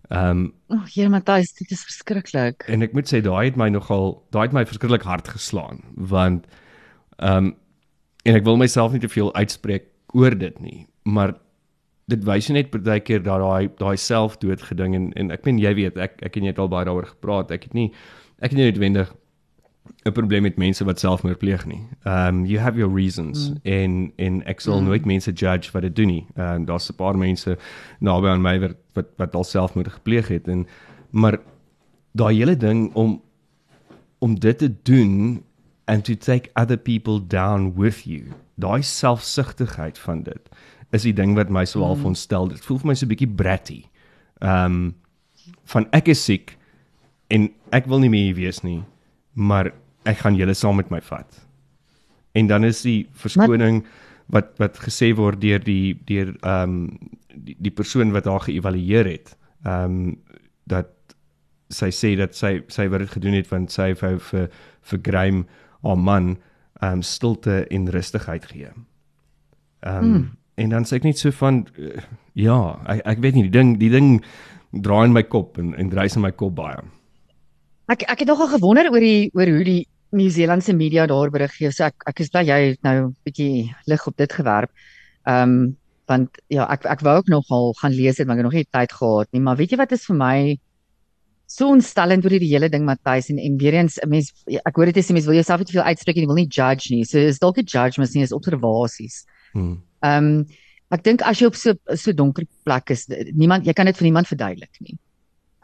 Ehm 0.09 0.29
um, 0.29 0.53
O, 0.67 0.75
oh, 0.75 0.85
Here 0.95 1.09
Matthys, 1.09 1.53
dit 1.53 1.71
is 1.71 1.83
verskriklik. 1.83 2.65
en 2.67 2.81
ek 2.85 2.93
moet 2.93 3.09
sê 3.09 3.21
daai 3.25 3.49
het 3.49 3.57
my 3.57 3.69
nogal 3.69 4.23
daai 4.35 4.47
het 4.47 4.53
my 4.53 4.65
verskriklik 4.65 5.05
hard 5.07 5.27
geslaan 5.27 5.81
want 5.95 6.45
ehm 7.17 7.37
um, 7.37 7.55
en 8.25 8.35
ek 8.35 8.45
wil 8.45 8.57
myself 8.57 8.91
nie 8.91 9.01
te 9.01 9.09
veel 9.09 9.33
uitspreek 9.37 9.83
oor 10.17 10.33
dit 10.37 10.55
nie, 10.59 10.87
maar 11.03 11.35
dit 12.09 12.23
wys 12.25 12.49
net 12.53 12.71
partykeer 12.73 13.23
dat 13.25 13.41
daai 13.41 13.69
daai 13.79 13.97
selfdood 13.97 14.61
geding 14.69 14.95
en 14.95 15.11
en 15.15 15.31
ek 15.33 15.45
meen 15.45 15.59
jy 15.61 15.73
weet 15.77 15.97
ek 15.97 16.21
ek 16.25 16.37
en 16.37 16.47
jy 16.47 16.53
het 16.53 16.61
al 16.61 16.71
baie 16.71 16.85
daaroor 16.85 17.09
gepraat. 17.15 17.51
Ek 17.51 17.63
het 17.69 17.73
nie 17.73 17.91
ek 18.41 18.51
het 18.51 18.57
nie 18.59 18.69
noodwendig 18.69 19.13
'n 20.05 20.11
probleem 20.11 20.41
met 20.41 20.57
mense 20.57 20.83
wat 20.85 20.99
selfmoord 20.99 21.37
pleeg 21.37 21.65
nie. 21.65 21.81
Um 22.03 22.45
you 22.45 22.59
have 22.59 22.77
your 22.77 22.93
reasons 22.93 23.49
mm. 23.49 23.57
en 23.63 24.11
en 24.15 24.43
ek 24.45 24.59
sal 24.59 24.79
mm. 24.79 24.85
nooit 24.85 25.05
mense 25.05 25.31
judge 25.31 25.71
wat 25.71 25.81
dit 25.81 25.95
doen 25.95 26.07
nie. 26.07 26.25
En 26.35 26.65
daar's 26.65 26.89
'n 26.89 26.95
paar 26.95 27.17
mense 27.17 27.57
naby 27.99 28.27
aan 28.27 28.41
my 28.41 28.59
wat 28.59 28.75
wat, 28.93 29.07
wat 29.17 29.35
al 29.35 29.43
selfmoord 29.43 29.87
gepleeg 29.87 30.27
het 30.27 30.47
en 30.47 30.67
maar 31.09 31.39
daai 32.11 32.35
hele 32.37 32.57
ding 32.57 32.93
om 32.93 33.21
om 34.19 34.39
dit 34.39 34.57
te 34.57 34.69
doen 34.83 35.43
and 35.85 36.05
to 36.05 36.15
take 36.15 36.49
other 36.53 36.77
people 36.77 37.27
down 37.27 37.73
with 37.75 38.05
you. 38.05 38.23
Daai 38.55 38.81
selfsugtigheid 38.81 39.97
van 39.97 40.23
dit 40.23 40.49
is 40.91 41.01
die 41.01 41.13
ding 41.13 41.35
wat 41.35 41.49
my 41.49 41.65
so 41.65 41.83
half 41.83 41.99
mm. 41.99 42.05
ontstel. 42.05 42.47
Dit 42.47 42.61
voel 42.65 42.77
vir 42.77 42.87
my 42.87 42.93
so 42.93 43.05
'n 43.05 43.09
bietjie 43.09 43.35
bratty. 43.35 43.83
Um 44.41 44.95
van 45.63 45.87
ek 45.91 46.07
is 46.07 46.23
siek 46.23 46.57
en 47.27 47.49
ek 47.71 47.85
wil 47.85 47.99
nie 47.99 48.09
meer 48.09 48.23
hier 48.23 48.35
wees 48.35 48.61
nie, 48.61 48.83
maar 49.35 49.71
ek 50.07 50.23
gaan 50.23 50.37
julle 50.39 50.55
saam 50.55 50.79
met 50.79 50.91
my 50.93 51.01
vat. 51.03 51.39
En 52.35 52.47
dan 52.47 52.67
is 52.67 52.81
die 52.85 53.05
verskoning 53.15 53.83
wat 54.33 54.55
wat 54.61 54.79
gesê 54.81 55.11
word 55.15 55.41
deur 55.43 55.61
die 55.63 55.95
deur 56.07 56.33
ehm 56.41 56.75
um, 56.75 57.11
die, 57.35 57.55
die 57.59 57.71
persoon 57.71 58.13
wat 58.15 58.27
haar 58.31 58.47
geëvalueer 58.47 59.11
het. 59.11 59.35
Ehm 59.65 59.99
um, 59.99 60.15
dat 60.65 60.91
sy 61.69 61.91
sê 61.93 62.15
dat 62.17 62.35
sy 62.37 62.59
sy 62.73 62.87
wat 62.89 63.03
dit 63.03 63.13
gedoen 63.17 63.37
het 63.37 63.49
want 63.51 63.73
sy 63.73 63.91
wou 64.01 64.15
vir 64.31 64.49
vir 64.89 65.01
Graham 65.03 65.45
haar 65.85 65.99
man 65.99 66.35
ehm 66.81 66.99
um, 66.99 67.01
stilte 67.01 67.65
en 67.69 67.89
rustigheid 67.91 68.45
gee. 68.51 68.71
Ehm 69.85 70.03
um, 70.03 70.11
mm. 70.11 70.27
en 70.55 70.69
dan 70.69 70.85
sê 70.85 70.99
ek 70.99 71.07
net 71.09 71.19
so 71.19 71.31
van 71.31 71.65
uh, 71.77 72.01
ja, 72.33 72.59
ek 72.87 73.01
ek 73.05 73.23
weet 73.23 73.35
nie 73.35 73.47
die 73.49 73.57
ding 73.57 73.77
die 73.79 73.91
ding 73.93 74.21
draai 74.71 75.05
in 75.07 75.13
my 75.15 75.23
kop 75.23 75.57
en 75.61 75.73
en 75.75 75.89
dryf 75.89 76.15
in 76.15 76.25
my 76.25 76.31
kop 76.31 76.55
baie. 76.55 76.81
Ek 77.87 78.01
ek 78.09 78.19
het 78.19 78.27
nogal 78.27 78.47
gewonder 78.47 78.89
oor 78.91 79.03
die 79.03 79.31
oor 79.33 79.47
hoe 79.47 79.63
die 79.63 79.87
Nieu-Seelandse 80.15 80.73
media 80.73 81.05
daar 81.05 81.29
berig 81.29 81.53
gee. 81.57 81.71
So 81.71 81.85
ek 81.85 82.05
ek 82.09 82.21
is 82.23 82.31
bly 82.33 82.45
jy 82.47 82.59
het 82.71 82.83
nou 82.83 82.95
'n 83.07 83.15
bietjie 83.25 83.73
lig 83.85 84.07
op 84.07 84.17
dit 84.17 84.31
gewerp. 84.33 84.71
Ehm 85.25 85.49
um, 85.49 85.77
want 86.07 86.37
ja, 86.53 86.67
ek 86.69 86.85
ek 86.85 87.01
wou 87.01 87.17
ook 87.17 87.29
nogal 87.29 87.73
gaan 87.81 87.91
lees 87.91 88.17
het, 88.17 88.27
maar 88.27 88.37
ek 88.37 88.43
het 88.43 88.49
nog 88.49 88.59
nie 88.59 88.67
tyd 88.69 88.91
gehad 88.91 89.27
nie, 89.33 89.41
maar 89.41 89.57
weet 89.57 89.71
jy 89.71 89.77
wat 89.77 89.91
is 89.91 90.05
vir 90.05 90.15
my 90.15 90.57
so 91.47 91.69
ontstellend 91.69 92.25
oor 92.25 92.33
hierdie 92.33 92.51
hele 92.51 92.69
ding 92.69 92.85
Matthys 92.85 93.29
en 93.29 93.39
en 93.39 93.57
weer 93.57 93.73
eens 93.73 93.97
'n 94.01 94.09
mens 94.09 94.33
ek 94.47 94.75
hoor 94.75 94.85
dit 94.85 94.97
is 94.97 95.09
'n 95.09 95.13
mens 95.13 95.25
wil 95.25 95.35
jouself 95.35 95.59
nie 95.59 95.65
te 95.65 95.77
veel 95.77 95.89
uitspreek 95.89 96.17
en 96.17 96.21
jy 96.21 96.27
wil 96.27 96.41
nie 96.41 96.49
judge 96.49 96.93
nie. 96.93 97.03
So 97.05 97.17
is 97.17 97.39
dalk 97.39 97.57
'n 97.57 97.65
judgment 97.65 98.13
nie, 98.13 98.23
is 98.23 98.33
observasies. 98.33 99.25
Hmm. 99.53 99.81
Ehm 100.01 100.25
um, 100.25 100.45
ek 100.91 101.03
dink 101.03 101.21
as 101.21 101.39
jy 101.39 101.47
op 101.47 101.55
so 101.55 101.73
so 101.95 102.11
donker 102.13 102.45
plek 102.63 102.89
is, 102.89 103.07
niemand 103.33 103.65
jy 103.65 103.73
kan 103.73 103.85
dit 103.85 103.97
vir 103.97 104.05
niemand 104.05 104.27
verduidelik 104.27 104.73
nie. 104.81 104.97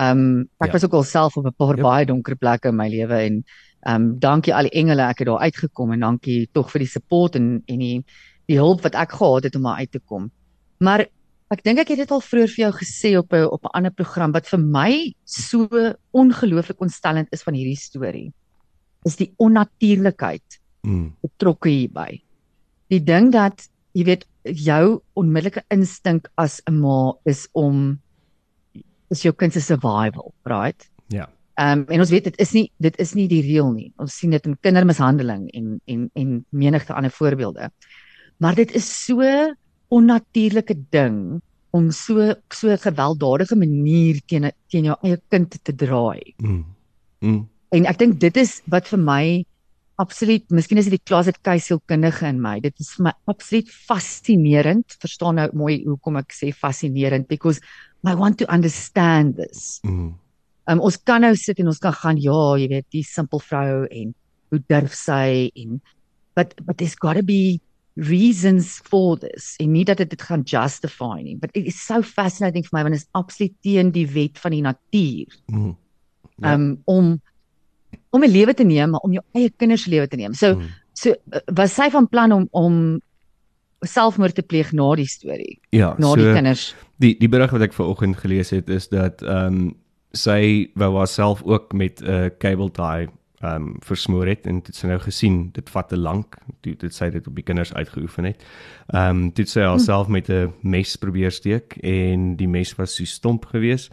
Ehm 0.02 0.18
um, 0.18 0.50
ek 0.60 0.68
Ja. 0.68 0.72
was 0.74 0.84
ook 0.86 0.94
al 0.94 1.04
self 1.04 1.38
op 1.38 1.46
'n 1.46 1.54
paar 1.58 1.76
Yep. 1.78 1.84
baie 1.86 2.06
donker 2.06 2.36
plekke 2.36 2.70
in 2.70 2.76
my 2.76 2.88
lewe 2.90 3.14
en 3.28 3.44
ehm 3.86 3.96
um, 4.02 4.20
dankie 4.20 4.54
al 4.54 4.64
die 4.70 4.78
engele 4.82 5.02
ek 5.10 5.20
het 5.20 5.28
daar 5.28 5.40
uitgekom 5.48 5.92
en 5.94 6.00
dankie 6.00 6.50
tog 6.54 6.72
vir 6.72 6.80
die 6.80 6.88
support 6.88 7.36
en 7.36 7.62
en 7.68 7.80
die 7.80 8.04
die 8.48 8.58
hulp 8.58 8.82
wat 8.82 8.96
ek 8.96 9.12
gehad 9.12 9.44
het 9.44 9.56
om 9.56 9.64
daar 9.64 9.78
uit 9.78 9.92
te 9.92 10.00
kom. 10.00 10.32
Maar 10.80 11.06
ek 11.52 11.64
dink 11.64 11.80
ek 11.80 11.88
het 11.90 11.98
dit 11.98 12.12
al 12.12 12.22
vroeër 12.22 12.48
vir 12.50 12.64
jou 12.66 12.72
gesê 12.72 13.18
op 13.18 13.34
'n 13.34 13.46
op 13.52 13.64
'n 13.66 13.70
ander 13.78 13.92
program 13.92 14.32
wat 14.32 14.48
vir 14.48 14.60
my 14.60 15.14
so 15.26 15.68
ongelooflik 16.14 16.82
ontstellend 16.82 17.28
is 17.32 17.44
van 17.44 17.54
hierdie 17.54 17.78
storie. 17.78 18.34
Is 19.06 19.16
die 19.16 19.34
onnatuurlikheid 19.38 20.60
Hmm. 20.84 21.14
betrokke 21.22 21.70
hierby. 21.70 22.22
Die 22.90 23.00
ding 23.04 23.32
dat 23.32 23.68
jy 23.94 24.04
weet 24.04 24.26
jou 24.44 25.02
onmiddellike 25.16 25.62
instink 25.70 26.30
as 26.38 26.62
'n 26.68 26.80
ma 26.82 27.14
is 27.26 27.48
om 27.54 28.00
is 29.12 29.24
jou 29.26 29.34
kind 29.36 29.54
se 29.54 29.62
survival, 29.62 30.34
right? 30.48 30.88
Ja. 31.12 31.28
Ehm 31.60 31.84
um, 31.84 31.86
en 31.92 32.00
ons 32.00 32.12
weet 32.14 32.30
dit 32.30 32.38
is 32.40 32.54
nie 32.56 32.66
dit 32.80 32.98
is 33.04 33.14
nie 33.18 33.28
die 33.28 33.42
reël 33.46 33.72
nie. 33.76 33.92
Ons 34.00 34.16
sien 34.18 34.32
dit 34.32 34.46
in 34.48 34.58
kindermishandeling 34.64 35.50
en 35.58 35.80
en 35.86 36.10
en 36.16 36.36
menigte 36.50 36.96
ander 36.96 37.12
voorbeelde. 37.12 37.70
Maar 38.42 38.56
dit 38.56 38.72
is 38.80 38.88
so 39.06 39.22
onnatuurlike 39.92 40.78
ding 40.90 41.42
om 41.72 41.92
so 41.92 42.34
so 42.50 42.72
'n 42.72 42.78
gewelddadige 42.78 43.56
manier 43.56 44.22
teen 44.26 44.52
teen 44.70 44.86
jou 44.86 44.98
eie 45.04 45.20
kind 45.30 45.64
te 45.64 45.76
draai. 45.76 46.34
Hmm. 46.38 46.66
Hmm. 47.20 47.50
En 47.70 47.86
ek 47.86 47.98
dink 47.98 48.20
dit 48.20 48.38
is 48.38 48.62
wat 48.66 48.88
vir 48.88 49.00
my 49.00 49.46
absoluut, 50.02 50.48
miskien 50.54 50.82
is 50.82 50.90
dit 50.90 50.98
die 50.98 51.06
closet 51.08 51.38
keisielkundige 51.46 52.26
in 52.30 52.42
my. 52.42 52.58
Dit 52.64 52.80
is 52.82 52.90
vir 52.98 53.10
my 53.10 53.14
absoluut 53.32 53.70
fascinerend. 53.90 54.98
Verstaan 55.02 55.38
nou 55.40 55.48
mooi 55.64 55.82
hoekom 55.86 56.20
ek 56.22 56.34
sê 56.36 56.52
fascinerend 56.56 57.30
because 57.30 57.62
I 58.08 58.16
want 58.18 58.40
to 58.42 58.50
understand 58.50 59.38
this. 59.38 59.80
Hmm. 59.86 60.16
Um, 60.70 60.82
ons 60.82 60.98
kan 61.06 61.24
nou 61.26 61.34
sit 61.38 61.60
en 61.62 61.70
ons 61.72 61.82
kan 61.82 61.94
gaan 61.94 62.20
ja, 62.22 62.42
jy 62.62 62.70
weet, 62.72 62.88
die 62.94 63.06
simpel 63.06 63.42
vrou 63.44 63.86
en 63.90 64.14
hoe 64.52 64.62
durf 64.70 64.96
sy 64.98 65.50
en 65.58 65.82
but 66.36 66.54
but 66.66 66.78
there's 66.78 66.96
got 66.96 67.18
to 67.18 67.24
be 67.24 67.60
reasons 67.96 68.80
for 68.88 69.18
this 69.20 69.56
en 69.60 69.74
nie 69.74 69.84
dat 69.88 70.00
dit 70.00 70.10
dit 70.14 70.22
gaan 70.22 70.46
justify 70.48 71.20
nie. 71.22 71.36
But 71.36 71.52
it 71.54 71.68
is 71.68 71.80
so 71.80 72.02
fascinating 72.02 72.66
vir 72.68 72.78
my 72.78 72.86
want 72.88 72.98
dit 72.98 73.04
is 73.04 73.10
absoluut 73.18 73.56
teen 73.66 73.92
die 73.96 74.08
wet 74.14 74.40
van 74.42 74.56
die 74.56 74.64
natuur. 74.66 75.38
Mm. 75.52 75.76
Ja. 76.42 76.54
Um 76.56 76.70
om 76.90 77.20
om 78.12 78.24
'n 78.24 78.30
lewe 78.32 78.54
te 78.54 78.64
neem, 78.64 78.90
maar 78.90 79.00
om 79.04 79.12
jou 79.12 79.24
eie 79.34 79.50
kinders 79.58 79.84
se 79.84 79.90
lewe 79.90 80.08
te 80.08 80.16
neem. 80.16 80.34
So 80.34 80.56
Mm. 80.56 80.68
so 80.94 81.10
uh, 81.10 81.40
was 81.56 81.74
sy 81.74 81.90
van 81.90 82.08
plan 82.10 82.32
om 82.32 82.48
om 82.52 83.02
selfmoord 83.82 84.36
te 84.36 84.44
pleeg 84.44 84.72
na 84.72 84.96
die 84.96 85.08
storie, 85.08 85.60
Ja, 85.70 85.96
na 85.98 86.08
so 86.12 86.16
die 86.16 86.34
kinders. 86.34 86.76
die 87.00 87.16
die 87.20 87.30
berig 87.30 87.52
wat 87.52 87.62
ek 87.62 87.74
vanoggend 87.74 88.18
gelees 88.18 88.50
het 88.50 88.70
is 88.70 88.88
dat 88.90 89.22
ehm 89.22 89.46
um, 89.48 89.76
sy 90.14 90.70
wou 90.76 90.98
haarself 90.98 91.42
ook 91.44 91.74
met 91.74 92.02
'n 92.02 92.06
uh, 92.10 92.30
cable 92.38 92.70
tie 92.72 93.08
ehm 93.42 93.56
um, 93.56 93.76
versmoor 93.80 94.28
het 94.28 94.46
en 94.46 94.60
dit 94.62 94.76
sy 94.76 94.88
nou 94.88 95.00
gesien 95.00 95.50
dit 95.54 95.70
vat 95.70 95.90
te 95.90 95.98
lank 95.98 96.36
dit 96.62 96.80
dit 96.80 96.94
sy 96.94 97.10
dit 97.10 97.28
op 97.28 97.36
die 97.36 97.44
kinders 97.44 97.74
uitgeoefen 97.74 98.24
het. 98.26 98.44
Ehm 98.94 99.10
um, 99.10 99.32
dit 99.34 99.50
sy 99.50 99.62
haarself 99.62 100.08
met 100.08 100.30
'n 100.30 100.54
mes 100.62 100.96
probeer 100.96 101.32
steek 101.32 101.78
en 101.82 102.36
die 102.36 102.48
mes 102.48 102.76
was 102.76 102.96
so 102.96 103.04
stomp 103.06 103.46
geweest 103.46 103.92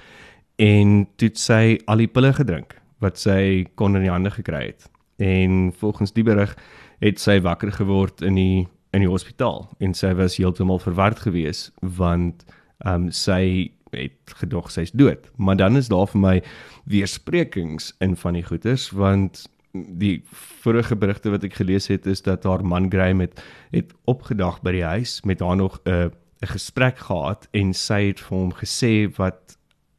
en 0.57 1.07
dit 1.17 1.39
sy 1.39 1.79
al 1.87 1.97
die 1.97 2.07
pille 2.09 2.33
gedrink 2.33 2.75
wat 2.99 3.19
sy 3.19 3.67
kon 3.75 3.97
in 3.97 4.03
die 4.07 4.13
hande 4.13 4.31
gekry 4.31 4.67
het. 4.73 4.89
En 5.19 5.73
volgens 5.79 6.13
die 6.13 6.25
berig 6.27 6.55
het 7.03 7.21
sy 7.21 7.41
wakker 7.41 7.73
geword 7.73 8.23
in 8.23 8.35
die 8.35 8.67
in 8.97 9.03
die 9.05 9.11
hospitaal 9.11 9.67
en 9.85 9.93
sy 9.95 10.15
was 10.17 10.39
heeltemal 10.41 10.79
verward 10.81 11.19
geweest 11.21 11.73
want 11.81 12.47
ehm 12.87 13.09
um, 13.09 13.11
sy 13.13 13.71
het 13.93 14.33
gedog 14.41 14.71
sy's 14.73 14.93
dood. 14.93 15.29
Maar 15.37 15.57
dan 15.57 15.77
is 15.77 15.89
daar 15.89 16.09
vir 16.09 16.21
my 16.21 16.37
weersprekings 16.85 17.93
in 18.05 18.17
van 18.17 18.39
die 18.39 18.45
goeters 18.45 18.91
want 18.91 19.47
die 19.73 20.23
vorige 20.63 20.97
berigte 20.97 21.31
wat 21.31 21.45
ek 21.45 21.59
gelees 21.61 21.89
het 21.93 22.07
is 22.07 22.23
dat 22.25 22.45
haar 22.49 22.65
man 22.65 22.89
Graham 22.91 23.21
het 23.21 23.43
het 23.73 23.93
opgedag 24.09 24.63
by 24.65 24.73
die 24.79 24.85
huis 24.85 25.21
met 25.25 25.41
haar 25.45 25.57
nog 25.57 25.81
'n 25.85 26.11
'n 26.43 26.53
gesprek 26.55 26.99
gehad 26.99 27.49
en 27.53 27.75
sy 27.75 28.07
het 28.07 28.21
vir 28.21 28.39
hom 28.39 28.53
gesê 28.53 29.11
wat 29.17 29.59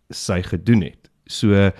sy 0.09 0.41
gedoen 0.41 0.81
het. 0.81 1.09
So 1.27 1.47
uh, 1.51 1.65
uh, 1.65 1.71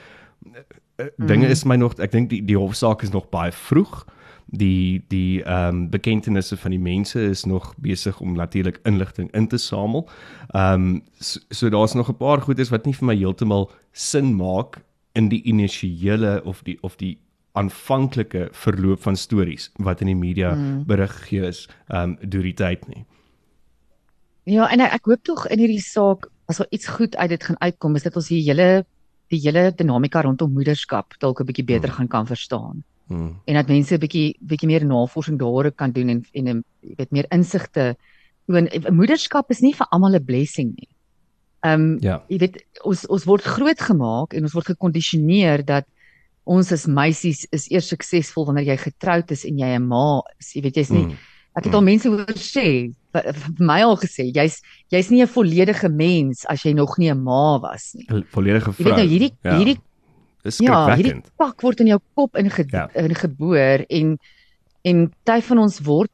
dinge 1.17 1.47
is 1.47 1.63
my 1.63 1.75
nog 1.75 1.97
ek 1.99 2.11
dink 2.11 2.29
die 2.29 2.41
die 2.45 2.57
hofsaak 2.57 3.03
is 3.03 3.13
nog 3.13 3.29
baie 3.29 3.51
vroeg. 3.51 4.05
Die 4.49 5.03
die 5.13 5.43
ehm 5.43 5.67
um, 5.67 5.89
bekendtenisse 5.89 6.57
van 6.57 6.73
die 6.73 6.81
mense 6.81 7.21
is 7.21 7.45
nog 7.45 7.73
besig 7.77 8.19
om 8.19 8.33
natuurlik 8.33 8.79
inligting 8.83 9.31
in 9.31 9.47
te 9.47 9.57
samel. 9.57 10.09
Ehm 10.49 10.73
um, 10.73 11.01
so, 11.19 11.39
so 11.49 11.69
daar's 11.69 11.93
nog 11.93 12.09
'n 12.09 12.17
paar 12.17 12.41
goedes 12.41 12.69
wat 12.69 12.85
nie 12.85 12.95
vir 12.95 13.05
my 13.05 13.15
heeltemal 13.15 13.71
sin 13.91 14.35
maak 14.35 14.81
in 15.13 15.29
die 15.29 15.43
initiële 15.43 16.41
of 16.43 16.63
die 16.63 16.77
of 16.81 16.95
die 16.95 17.17
aanvanklike 17.51 18.47
verloop 18.51 19.01
van 19.01 19.15
stories 19.15 19.71
wat 19.75 20.01
in 20.01 20.07
die 20.07 20.15
media 20.15 20.53
mm. 20.55 20.85
berig 20.85 21.13
gegee 21.19 21.47
is 21.47 21.67
ehm 21.87 22.01
um, 22.09 22.17
deur 22.29 22.43
die 22.43 22.53
tyd 22.53 22.87
nie. 22.87 23.05
Ja, 24.43 24.69
en 24.69 24.79
ek, 24.79 24.93
ek 24.97 25.05
hoop 25.05 25.23
tog 25.23 25.47
in 25.47 25.59
hierdie 25.61 25.83
saak 25.83 26.29
as 26.49 26.57
daar 26.57 26.71
iets 26.73 26.87
goed 26.87 27.15
uit 27.15 27.29
dit 27.29 27.43
gaan 27.43 27.59
uitkom 27.61 27.95
is 27.95 28.03
dat 28.03 28.15
ons 28.15 28.27
die 28.31 28.41
hele 28.41 28.85
die 29.29 29.39
hele 29.39 29.71
dinamika 29.71 30.21
rondom 30.21 30.51
moederskap 30.53 31.13
dalk 31.19 31.39
'n 31.41 31.45
bietjie 31.45 31.65
beter 31.65 31.89
Hmm. 31.89 31.97
gaan 31.97 32.07
kan 32.07 32.25
verstaan. 32.27 32.83
Mm. 33.09 33.35
en 33.47 33.53
dat 33.55 33.67
mense 33.67 33.93
'n 33.95 33.99
bietjie 33.99 34.35
bietjie 34.39 34.67
meer 34.67 34.85
navorsing 34.85 35.39
daaroor 35.39 35.71
kan 35.71 35.91
doen 35.91 36.09
en 36.09 36.23
en 36.33 36.63
jy 36.83 36.95
weet 36.97 37.11
meer 37.11 37.25
insigte 37.31 37.95
oor 38.47 38.61
moederskap 38.91 39.49
is 39.51 39.61
nie 39.61 39.73
vir 39.73 39.87
almal 39.91 40.13
'n 40.15 40.23
blessing 40.25 40.75
nie. 40.77 40.87
Ehm 41.63 41.81
um, 41.81 41.97
Ja. 42.01 42.21
jy 42.29 42.37
weet 42.37 42.63
ons 42.85 43.05
ons 43.07 43.25
word 43.25 43.41
grootgemaak 43.43 44.33
en 44.33 44.43
ons 44.43 44.53
word 44.53 44.65
gekondisioneer 44.67 45.65
dat 45.65 45.85
ons 46.45 46.71
as 46.71 46.85
meisies 46.87 47.45
is 47.51 47.67
eers 47.71 47.87
suksesvol 47.89 48.45
wanneer 48.45 48.65
jy 48.65 48.77
getroud 48.77 49.31
is 49.31 49.43
en 49.45 49.57
jy 49.57 49.75
'n 49.75 49.87
ma 49.87 50.21
is. 50.39 50.53
Jy 50.55 50.61
weet 50.61 50.75
jy's 50.75 50.89
nie 50.91 51.05
Mm. 51.05 51.17
ek 51.57 51.63
het 51.65 51.73
al 51.73 51.81
mense 51.81 52.07
hoor 52.07 52.25
sê 52.35 52.93
vir 53.13 53.33
my 53.59 53.81
al 53.81 53.97
gesê 53.97 54.29
jy's 54.33 54.61
jy's 54.91 55.09
nie 55.11 55.21
'n 55.23 55.27
volledige 55.27 55.89
mens 55.89 56.45
as 56.45 56.63
jy 56.63 56.73
nog 56.73 56.97
nie 56.97 57.09
'n 57.11 57.23
ma 57.23 57.57
was 57.59 57.93
nie. 57.95 58.05
'n 58.09 58.23
volledige 58.31 58.71
Jy 58.71 58.73
vrou. 58.73 58.85
weet 58.85 58.97
nou 58.97 59.07
hierdie 59.07 59.33
ja. 59.43 59.57
hierdie 59.57 59.79
Dis 60.43 60.57
Ja, 60.59 60.95
hierdie 60.95 61.21
pak 61.37 61.61
word 61.61 61.81
in 61.81 61.87
jou 61.87 61.99
kop 62.15 62.37
inge 62.37 62.65
Ja. 62.71 62.87
in 62.95 63.13
geboor 63.15 63.85
en 63.89 64.17
en 64.85 65.11
party 65.25 65.41
van 65.41 65.57
ons 65.57 65.79
word 65.83 66.09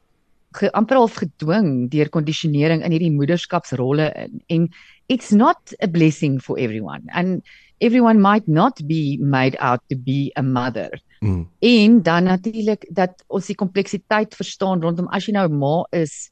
ge, 0.54 0.70
amper 0.72 0.96
al 0.96 1.08
gedwing 1.08 1.88
deur 1.90 2.08
kondisionering 2.08 2.82
in 2.82 2.90
hierdie 2.90 3.12
moederskapsrolle 3.12 4.12
in. 4.16 4.40
En 4.48 4.68
it's 5.08 5.30
not 5.30 5.72
a 5.80 5.86
blessing 5.86 6.40
for 6.40 6.58
everyone 6.58 7.02
and 7.12 7.42
everyone 7.80 8.18
might 8.20 8.48
not 8.48 8.80
be 8.88 9.18
made 9.20 9.56
out 9.60 9.80
to 9.90 9.96
be 9.96 10.32
a 10.36 10.42
mother. 10.42 10.90
Mm. 11.20 11.46
En 11.60 12.02
dan 12.02 12.24
natuurlik 12.24 12.86
dat 12.90 13.22
ons 13.28 13.46
die 13.46 13.54
kompleksiteit 13.54 14.34
verstaan 14.34 14.82
rondom 14.82 15.06
as 15.12 15.26
jy 15.26 15.32
nou 15.32 15.46
'n 15.48 15.58
ma 15.58 15.84
is 15.92 16.30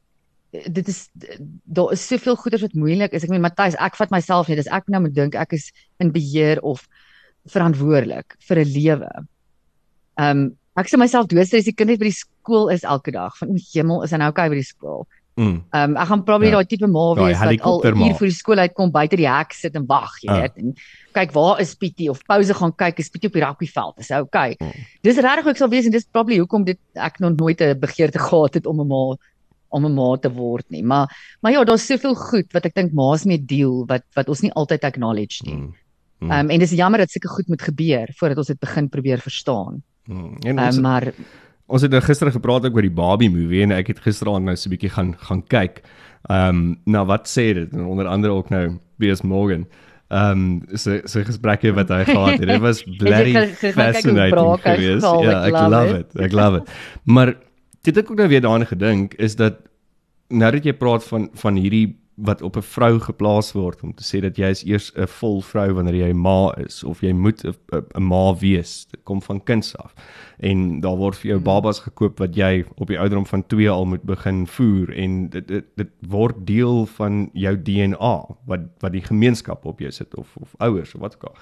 dit 0.71 0.89
is 0.89 1.09
daar 1.65 1.93
is 1.93 2.07
soveel 2.07 2.37
goeders 2.37 2.63
wat 2.63 2.75
moeilik 2.79 3.13
is. 3.13 3.25
Ek 3.27 3.31
meen 3.31 3.43
Matthys, 3.43 3.75
ek 3.83 3.97
vat 3.97 4.11
myself 4.15 4.49
net 4.49 4.59
as 4.63 4.71
ek 4.71 4.87
nou 4.93 5.01
moet 5.07 5.15
dink 5.15 5.35
ek 5.35 5.53
is 5.53 5.73
in 5.99 6.13
beheer 6.15 6.61
of 6.63 6.87
verantwoordelik 7.51 8.37
vir 8.49 8.59
'n 8.63 8.69
lewe. 8.75 9.11
Ehm 10.19 10.31
um, 10.39 10.57
ek 10.77 10.89
sê 10.91 10.99
myself 10.99 11.27
doodstres 11.31 11.65
die 11.69 11.73
kind 11.75 11.91
net 11.91 12.01
by 12.01 12.09
die 12.11 12.17
skool 12.19 12.69
is 12.71 12.83
elke 12.85 13.13
dag 13.15 13.37
van 13.39 13.51
o 13.51 13.59
hemel 13.75 14.03
is 14.03 14.11
hy 14.11 14.19
nou 14.19 14.31
okay 14.31 14.49
by 14.49 14.55
die 14.59 14.67
skool. 14.67 15.07
Mm. 15.37 15.65
Ehm 15.75 15.91
um, 15.91 15.97
ek 15.97 16.09
gaan 16.09 16.23
probably 16.25 16.49
Ja. 16.51 16.57
daai 16.61 16.67
tipe 16.71 16.87
ma 16.87 17.15
wees 17.15 17.39
wat 17.39 17.61
al 17.61 17.85
uur 17.85 18.15
voor 18.19 18.27
die 18.31 18.35
skool 18.39 18.59
uitkom 18.59 18.91
buite 18.93 19.17
die 19.17 19.29
hek 19.29 19.53
sit 19.53 19.75
en 19.75 19.87
wag, 19.87 20.13
jy 20.23 20.31
Ah. 20.31 20.41
weet. 20.41 20.57
En 20.59 20.75
kyk 21.13 21.33
waar 21.33 21.61
is 21.61 21.75
Pietie 21.75 22.11
of 22.11 22.23
pouse 22.27 22.55
gaan 22.55 22.73
kyk 22.73 22.99
is 22.99 23.09
Pietie 23.11 23.29
op 23.29 23.33
die 23.35 23.43
rugbyveld. 23.45 23.97
Dis 23.97 24.11
okay. 24.11 24.57
Mm. 24.61 24.73
Dis 25.03 25.17
regtig 25.19 25.47
ek 25.47 25.57
sal 25.57 25.69
wees 25.69 25.85
en 25.87 25.91
dis 25.93 26.05
probably 26.07 26.39
hoekom 26.39 26.65
dit 26.65 26.79
ek 26.95 27.19
nog 27.21 27.37
nooit 27.37 27.61
'n 27.61 27.79
begeerte 27.79 28.19
gehad 28.19 28.55
het 28.55 28.67
om 28.67 28.81
'n 28.81 28.87
ma 28.89 29.17
om 29.75 29.87
'n 29.87 29.95
ma 29.95 30.17
te 30.17 30.31
word 30.33 30.67
nie. 30.71 30.83
Maar 30.83 31.11
maar 31.43 31.53
ja, 31.53 31.65
daar's 31.65 31.87
soveel 31.87 32.15
goed 32.15 32.53
wat 32.53 32.65
ek 32.65 32.75
dink 32.75 32.93
ma's 32.93 33.25
mee 33.25 33.39
deel 33.39 33.85
wat 33.91 34.05
wat 34.15 34.29
ons 34.29 34.43
nie 34.43 34.53
altyd 34.53 34.85
acknowledge 34.85 35.45
nie. 35.45 35.55
Mm. 35.57 35.75
Mm. 36.19 36.31
Ehm 36.31 36.45
um, 36.45 36.51
en 36.51 36.59
dis 36.59 36.71
jammer 36.71 36.99
dat 36.99 37.11
sulke 37.11 37.29
goed 37.29 37.49
moet 37.49 37.63
gebeur 37.63 38.09
voordat 38.17 38.39
ons 38.39 38.47
dit 38.47 38.61
begin 38.61 38.89
probeer 38.89 39.21
verstaan. 39.21 39.83
Mm. 40.07 40.37
En 40.41 40.59
Ehm 40.59 40.67
ons, 40.67 40.77
um, 40.77 40.83
maar 40.83 41.13
ons 41.67 41.83
het 41.83 41.91
nou 41.91 42.03
gister 42.03 42.31
gepraat 42.31 42.65
ook 42.65 42.77
oor 42.77 42.87
die 42.87 42.99
Barbie 43.03 43.31
movie 43.31 43.63
en 43.63 43.73
ek 43.73 43.87
het 43.95 44.01
gisteraand 44.01 44.45
nou 44.45 44.57
so 44.57 44.69
'n 44.69 44.77
bietjie 44.77 44.91
gaan 44.91 45.15
gaan 45.19 45.43
kyk. 45.47 45.83
Ehm 46.31 46.49
um, 46.49 46.77
nou 46.85 47.07
wat 47.07 47.29
sê 47.29 47.53
dit 47.55 47.73
en 47.73 47.85
onder 47.85 48.07
andere 48.07 48.33
ook 48.33 48.51
nou 48.51 48.79
Piers 48.99 49.23
Morgan. 49.23 49.67
Ehm 50.09 50.31
um, 50.31 50.77
so 50.77 51.01
so 51.05 51.25
gesprekke 51.25 51.73
wat 51.75 51.89
hy 51.89 52.05
gehad 52.05 52.39
het. 52.39 52.49
Dit 52.49 52.61
was 52.61 52.83
bloody 53.03 53.33
fascinating 53.57 54.61
geweest. 54.61 55.03
Ja, 55.03 55.45
ek 55.47 55.55
ek 55.55 55.71
love 55.71 55.99
it. 55.99 56.21
Ek 56.21 56.33
love 56.33 56.57
it. 56.61 56.71
Maar 57.05 57.35
dit 57.85 57.97
ek 58.01 58.11
ook 58.11 58.19
nou 58.23 58.29
weer 58.29 58.41
daaraan 58.45 58.67
gedink 58.67 59.15
is 59.21 59.37
dat 59.37 59.61
nou 60.33 60.51
dat 60.57 60.65
jy 60.65 60.73
praat 60.73 61.05
van 61.05 61.29
van 61.35 61.57
hierdie 61.61 61.97
wat 62.15 62.43
op 62.47 62.57
'n 62.57 62.63
vrou 62.63 63.01
geplaas 63.01 63.53
word 63.53 63.83
om 63.83 63.95
te 63.95 64.05
sê 64.05 64.21
dat 64.23 64.37
jy 64.37 64.47
is 64.51 64.63
eers 64.65 64.93
'n 64.97 65.07
vol 65.07 65.41
vrou 65.43 65.73
wanneer 65.75 65.95
jy 66.07 66.13
ma 66.13 66.55
is 66.57 66.85
of 66.85 67.01
jy 67.03 67.13
moet 67.13 67.45
'n 67.45 67.49
'n- 67.73 67.85
'n 67.97 68.03
ma 68.03 68.35
wees. 68.35 68.87
Dit 68.91 69.01
kom 69.05 69.23
van 69.23 69.43
kinds 69.43 69.77
af. 69.77 69.95
En 70.39 70.81
daar 70.81 70.97
word 70.97 71.17
vir 71.17 71.31
jou 71.31 71.41
babas 71.41 71.81
gekoop 71.81 72.19
wat 72.19 72.35
jy 72.37 72.65
op 72.77 72.87
die 72.87 72.99
ouderdom 72.99 73.27
van 73.27 73.47
2 73.47 73.71
al 73.71 73.85
moet 73.87 74.03
begin 74.03 74.47
voer 74.47 74.93
en 74.97 75.29
dit 75.29 75.49
dit, 75.49 75.65
dit 75.77 75.89
word 76.09 76.47
deel 76.47 76.87
van 76.87 77.31
jou 77.33 77.63
DNA 77.63 78.27
wat 78.47 78.61
wat 78.79 78.93
die 78.93 79.03
gemeenskap 79.03 79.65
op 79.65 79.81
jou 79.81 79.91
sit 79.91 80.15
of 80.17 80.37
of 80.37 80.55
ouers 80.59 80.95
of 80.95 81.01
wat 81.01 81.15
ook 81.15 81.25
al. 81.25 81.37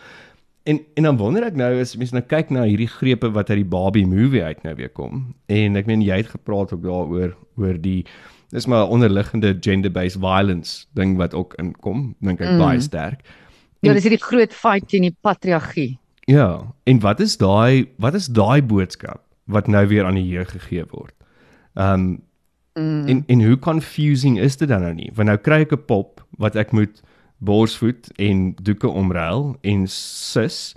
En 0.65 0.81
en 0.95 1.03
dan 1.03 1.17
wonder 1.17 1.45
ek 1.47 1.57
nou 1.59 1.71
as 1.81 1.97
mense 1.99 2.15
nou 2.15 2.23
kyk 2.23 2.53
na 2.55 2.63
hierdie 2.69 2.91
grepe 2.91 3.33
wat 3.35 3.51
uit 3.51 3.63
die 3.63 3.69
Barbie 3.69 4.07
movie 4.07 4.45
uit 4.45 4.63
nou 4.63 4.75
weer 4.79 4.93
kom. 4.95 5.35
En 5.51 5.77
ek 5.77 5.89
meen 5.91 6.05
jy 6.05 6.21
het 6.23 6.31
gepraat 6.35 6.75
ook 6.75 6.85
daaroor 6.85 7.35
oor 7.59 7.81
die 7.83 8.03
dis 8.53 8.69
maar 8.69 8.91
onderliggende 8.93 9.57
gender-based 9.61 10.21
violence 10.21 10.87
ding 10.95 11.17
wat 11.17 11.35
ook 11.35 11.57
inkom, 11.59 12.13
dink 12.21 12.41
ek 12.41 12.53
mm. 12.53 12.61
baie 12.61 12.81
sterk. 12.85 13.25
ja, 13.81 13.95
dis 13.97 14.05
hierdie 14.07 14.23
groot 14.23 14.53
fight 14.55 14.91
teen 14.93 15.09
die 15.09 15.17
patriargie. 15.25 15.97
Ja, 16.31 16.75
en 16.87 17.01
wat 17.03 17.21
is 17.21 17.37
daai 17.41 17.89
wat 17.99 18.15
is 18.15 18.29
daai 18.31 18.63
boodskap 18.63 19.25
wat 19.51 19.67
nou 19.67 19.87
weer 19.91 20.07
aan 20.07 20.21
die 20.21 20.29
jeug 20.29 20.53
gegee 20.55 20.85
word? 20.91 21.17
Ehm 21.75 21.95
um, 21.95 22.21
en 22.73 23.25
en 23.29 23.43
hoe 23.45 23.59
confusing 23.59 24.39
is 24.41 24.57
dit 24.57 24.69
dan 24.69 24.81
nou 24.81 24.95
nie? 24.95 25.11
Want 25.15 25.29
nou 25.29 25.37
kry 25.37 25.65
ek 25.67 25.73
'n 25.73 25.85
pop 25.85 26.23
wat 26.39 26.57
ek 26.57 26.73
moet 26.73 27.03
borsvoed 27.43 28.11
en 28.23 28.55
doeke 28.63 28.89
omruil 28.89 29.57
en 29.67 29.87
sis 29.91 30.75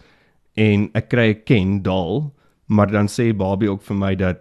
en 0.57 0.89
ek 0.95 1.09
kry 1.11 1.29
'n 1.33 1.43
Ken 1.45 1.81
doll, 1.83 2.31
maar 2.67 2.87
dan 2.91 3.07
sê 3.07 3.33
Barbie 3.35 3.69
ook 3.69 3.83
vir 3.83 3.95
my 3.97 4.15
dat 4.15 4.39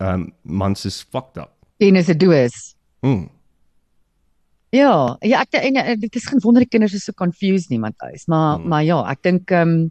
ehm 0.00 0.14
um, 0.22 0.32
mans 0.42 0.84
is 0.86 1.02
fucked 1.02 1.36
up. 1.36 1.52
Tennis 1.78 2.08
'n 2.08 2.18
doos. 2.18 2.74
Mm. 3.02 3.28
Ja, 4.74 5.16
ja, 5.22 5.40
ek 5.44 5.54
en 5.62 6.00
dit 6.00 6.16
is 6.16 6.26
geen 6.26 6.40
wonder 6.42 6.62
die 6.64 6.68
kinders 6.68 6.94
is 6.94 7.04
so 7.04 7.12
confused 7.12 7.70
nie, 7.70 7.78
Matthys, 7.78 8.26
maar 8.26 8.58
Hmm. 8.58 8.68
maar 8.68 8.84
ja, 8.84 8.98
ek 9.10 9.22
dink 9.22 9.50
ehm 9.50 9.68
um, 9.68 9.90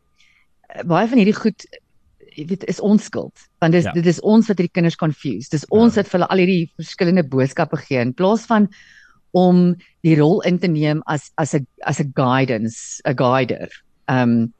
baie 0.85 1.07
van 1.07 1.17
hierdie 1.17 1.35
goed 1.39 1.65
jy 2.35 2.45
weet 2.49 2.65
is 2.67 2.81
ons 2.81 3.03
skuld. 3.05 3.33
Want 3.61 3.71
dis 3.73 3.85
Ja. 3.85 3.91
dit 3.93 4.05
is 4.05 4.19
ons 4.21 4.47
wat 4.47 4.57
hierdie 4.57 4.73
kinders 4.73 4.95
confused. 4.97 5.51
Dis 5.51 5.65
ons 5.69 5.95
Ja. 5.95 6.01
wat 6.01 6.07
vir 6.11 6.19
hulle 6.19 6.29
al 6.29 6.37
hierdie 6.37 6.71
verskillende 6.75 7.23
boodskappe 7.23 7.77
gee 7.77 7.99
in 8.01 8.13
plaas 8.13 8.45
van 8.45 8.67
om 9.35 9.75
die 10.05 10.15
rol 10.15 10.39
in 10.47 10.59
te 10.61 10.69
neem 10.71 11.03
as 11.11 11.31
as 11.41 11.53
'n 11.55 11.67
as 11.83 11.99
'n 11.99 12.13
guidance, 12.15 13.01
'n 13.05 13.15
guider. 13.15 13.69
Ehm 14.07 14.29
um, 14.29 14.53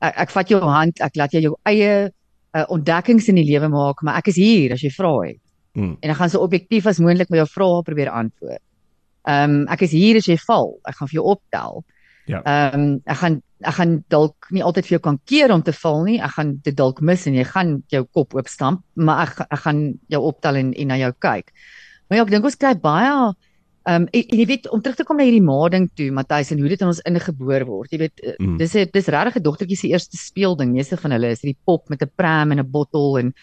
ek, 0.00 0.14
ek 0.26 0.30
vat 0.30 0.48
jou 0.48 0.60
hand, 0.60 1.00
ek 1.00 1.16
laat 1.16 1.32
jou 1.32 1.42
jou 1.42 1.54
eie 1.68 2.10
uh, 2.54 2.64
ontdekkings 2.68 3.28
in 3.28 3.36
die 3.36 3.50
lewe 3.50 3.68
maak, 3.68 4.02
maar 4.02 4.18
ek 4.18 4.28
is 4.28 4.36
hier 4.36 4.72
as 4.72 4.82
jy 4.82 4.90
vra 4.90 5.14
het. 5.26 5.40
Mm. 5.72 5.96
en 6.04 6.10
ek 6.12 6.18
gaan 6.18 6.28
so 6.28 6.44
objektief 6.44 6.86
as 6.86 6.98
moontlik 7.00 7.30
met 7.32 7.38
jou 7.40 7.48
vrae 7.48 7.82
probeer 7.82 8.10
antwoord. 8.12 8.60
Ehm 9.24 9.54
um, 9.54 9.68
ek 9.72 9.86
is 9.86 9.94
hier 9.96 10.18
as 10.18 10.26
jy 10.28 10.36
val. 10.46 10.74
Ek 10.88 10.98
gaan 10.98 11.08
vir 11.08 11.20
jou 11.20 11.24
optel. 11.32 11.84
Ja. 12.28 12.42
Ehm 12.42 12.80
um, 12.80 13.00
ek 13.06 13.18
gaan 13.22 13.38
ek 13.62 13.76
gaan 13.78 13.94
dalk 14.10 14.50
nie 14.50 14.64
altyd 14.66 14.88
vir 14.88 14.96
jou 14.96 15.02
kan 15.06 15.18
keer 15.30 15.54
om 15.54 15.62
te 15.62 15.72
val 15.72 16.02
nie. 16.04 16.18
Ek 16.20 16.34
gaan 16.36 16.56
dit 16.66 16.76
dalk 16.76 17.00
mis 17.00 17.24
en 17.26 17.38
jy 17.38 17.46
gaan 17.48 17.72
jou 17.94 18.02
kop 18.12 18.34
oopstamp, 18.36 18.82
maar 18.94 19.28
ek 19.28 19.46
ek 19.48 19.62
gaan 19.64 19.80
jou 20.12 20.22
optel 20.28 20.60
en 20.60 20.74
en 20.74 20.92
na 20.92 20.98
jou 21.00 21.12
kyk. 21.24 21.54
Maar 22.08 22.18
ja, 22.18 22.26
ek 22.26 22.34
dink 22.34 22.44
ons 22.44 22.60
kry 22.60 22.74
baie 22.76 23.14
Ehm 23.84 24.02
um, 24.02 24.08
en, 24.12 24.22
en 24.28 24.38
jy 24.38 24.46
weet 24.46 24.68
om 24.70 24.80
terug 24.80 24.96
te 24.96 25.04
kom 25.04 25.16
na 25.16 25.24
hierdie 25.24 25.42
ma 25.42 25.68
ding 25.68 25.88
toe, 25.96 26.10
Matthys 26.14 26.52
en 26.52 26.58
hoe 26.60 26.68
dit 26.68 26.80
in 26.80 26.86
ons 26.86 27.00
ingeboor 27.00 27.64
word. 27.66 27.90
Jy 27.92 27.98
weet 27.98 28.20
Mm. 28.38 28.46
mm. 28.52 28.56
dis 28.58 28.74
'n 28.76 28.86
dis 28.92 29.06
regtig 29.08 29.36
'n 29.36 29.42
dogtertjie 29.42 29.76
se 29.76 29.88
eerste 29.88 30.16
speelding. 30.16 30.72
Meeste 30.72 30.96
van 30.96 31.10
hulle 31.10 31.30
is 31.30 31.42
hierdie 31.42 31.58
pop 31.64 31.88
met 31.90 32.02
'n 32.02 32.10
pram 32.16 32.52
en 32.52 32.58
'n 32.60 32.70
bottel 32.70 33.18
en 33.18 33.34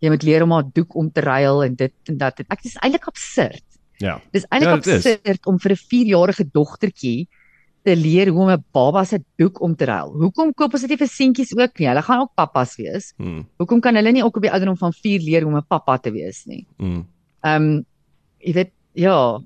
jy 0.00 0.10
moet 0.10 0.22
leer 0.22 0.42
om 0.42 0.50
haar 0.52 0.64
doek 0.74 0.94
om 0.96 1.10
te 1.10 1.20
ruil 1.20 1.62
en 1.64 1.74
dit 1.74 1.92
en 2.08 2.18
dat. 2.18 2.40
Ek 2.50 2.62
dis 2.62 2.76
eintlik 2.82 3.06
absurd. 3.08 3.62
Ja. 3.98 4.20
Dis 4.32 4.44
eintlik 4.50 4.68
Ja, 4.68 4.76
dit 4.76 4.86
is. 4.86 5.06
absurd 5.06 5.46
om 5.46 5.58
vir 5.58 5.72
'n 5.72 5.76
4-jarige 5.76 6.44
dogtertjie 6.52 7.28
te 7.84 7.96
leer 7.96 8.28
hoe 8.28 8.42
om 8.42 8.50
'n 8.50 8.64
baba 8.72 9.04
se 9.04 9.18
doek 9.38 9.60
om 9.62 9.74
te 9.76 9.84
ruil. 9.86 10.12
Hoekom 10.12 10.52
koop 10.52 10.72
ons 10.74 10.82
dit 10.82 10.90
nie 10.90 10.98
vir 10.98 11.08
seentjies 11.08 11.56
ook 11.56 11.78
nie? 11.78 11.88
Hulle 11.88 12.02
gaan 12.02 12.20
ook 12.20 12.34
pappas 12.34 12.76
wees. 12.76 13.14
Mm. 13.16 13.46
Hoekom 13.58 13.80
kan 13.80 13.94
hulle 13.94 14.12
nie 14.12 14.22
ook 14.24 14.36
op 14.36 14.42
die 14.42 14.50
ouderdom 14.50 14.76
van 14.76 14.92
4 14.92 15.20
leer 15.20 15.42
hoe 15.42 15.52
om 15.52 15.56
'n 15.58 15.66
pappa 15.68 15.96
te 15.98 16.10
wees 16.10 16.44
nie? 16.46 16.66
Mm. 16.78 17.06
Ehm 17.42 17.62
um, 17.62 17.84
jy 18.40 18.52
weet 18.52 18.70
ja, 18.92 19.38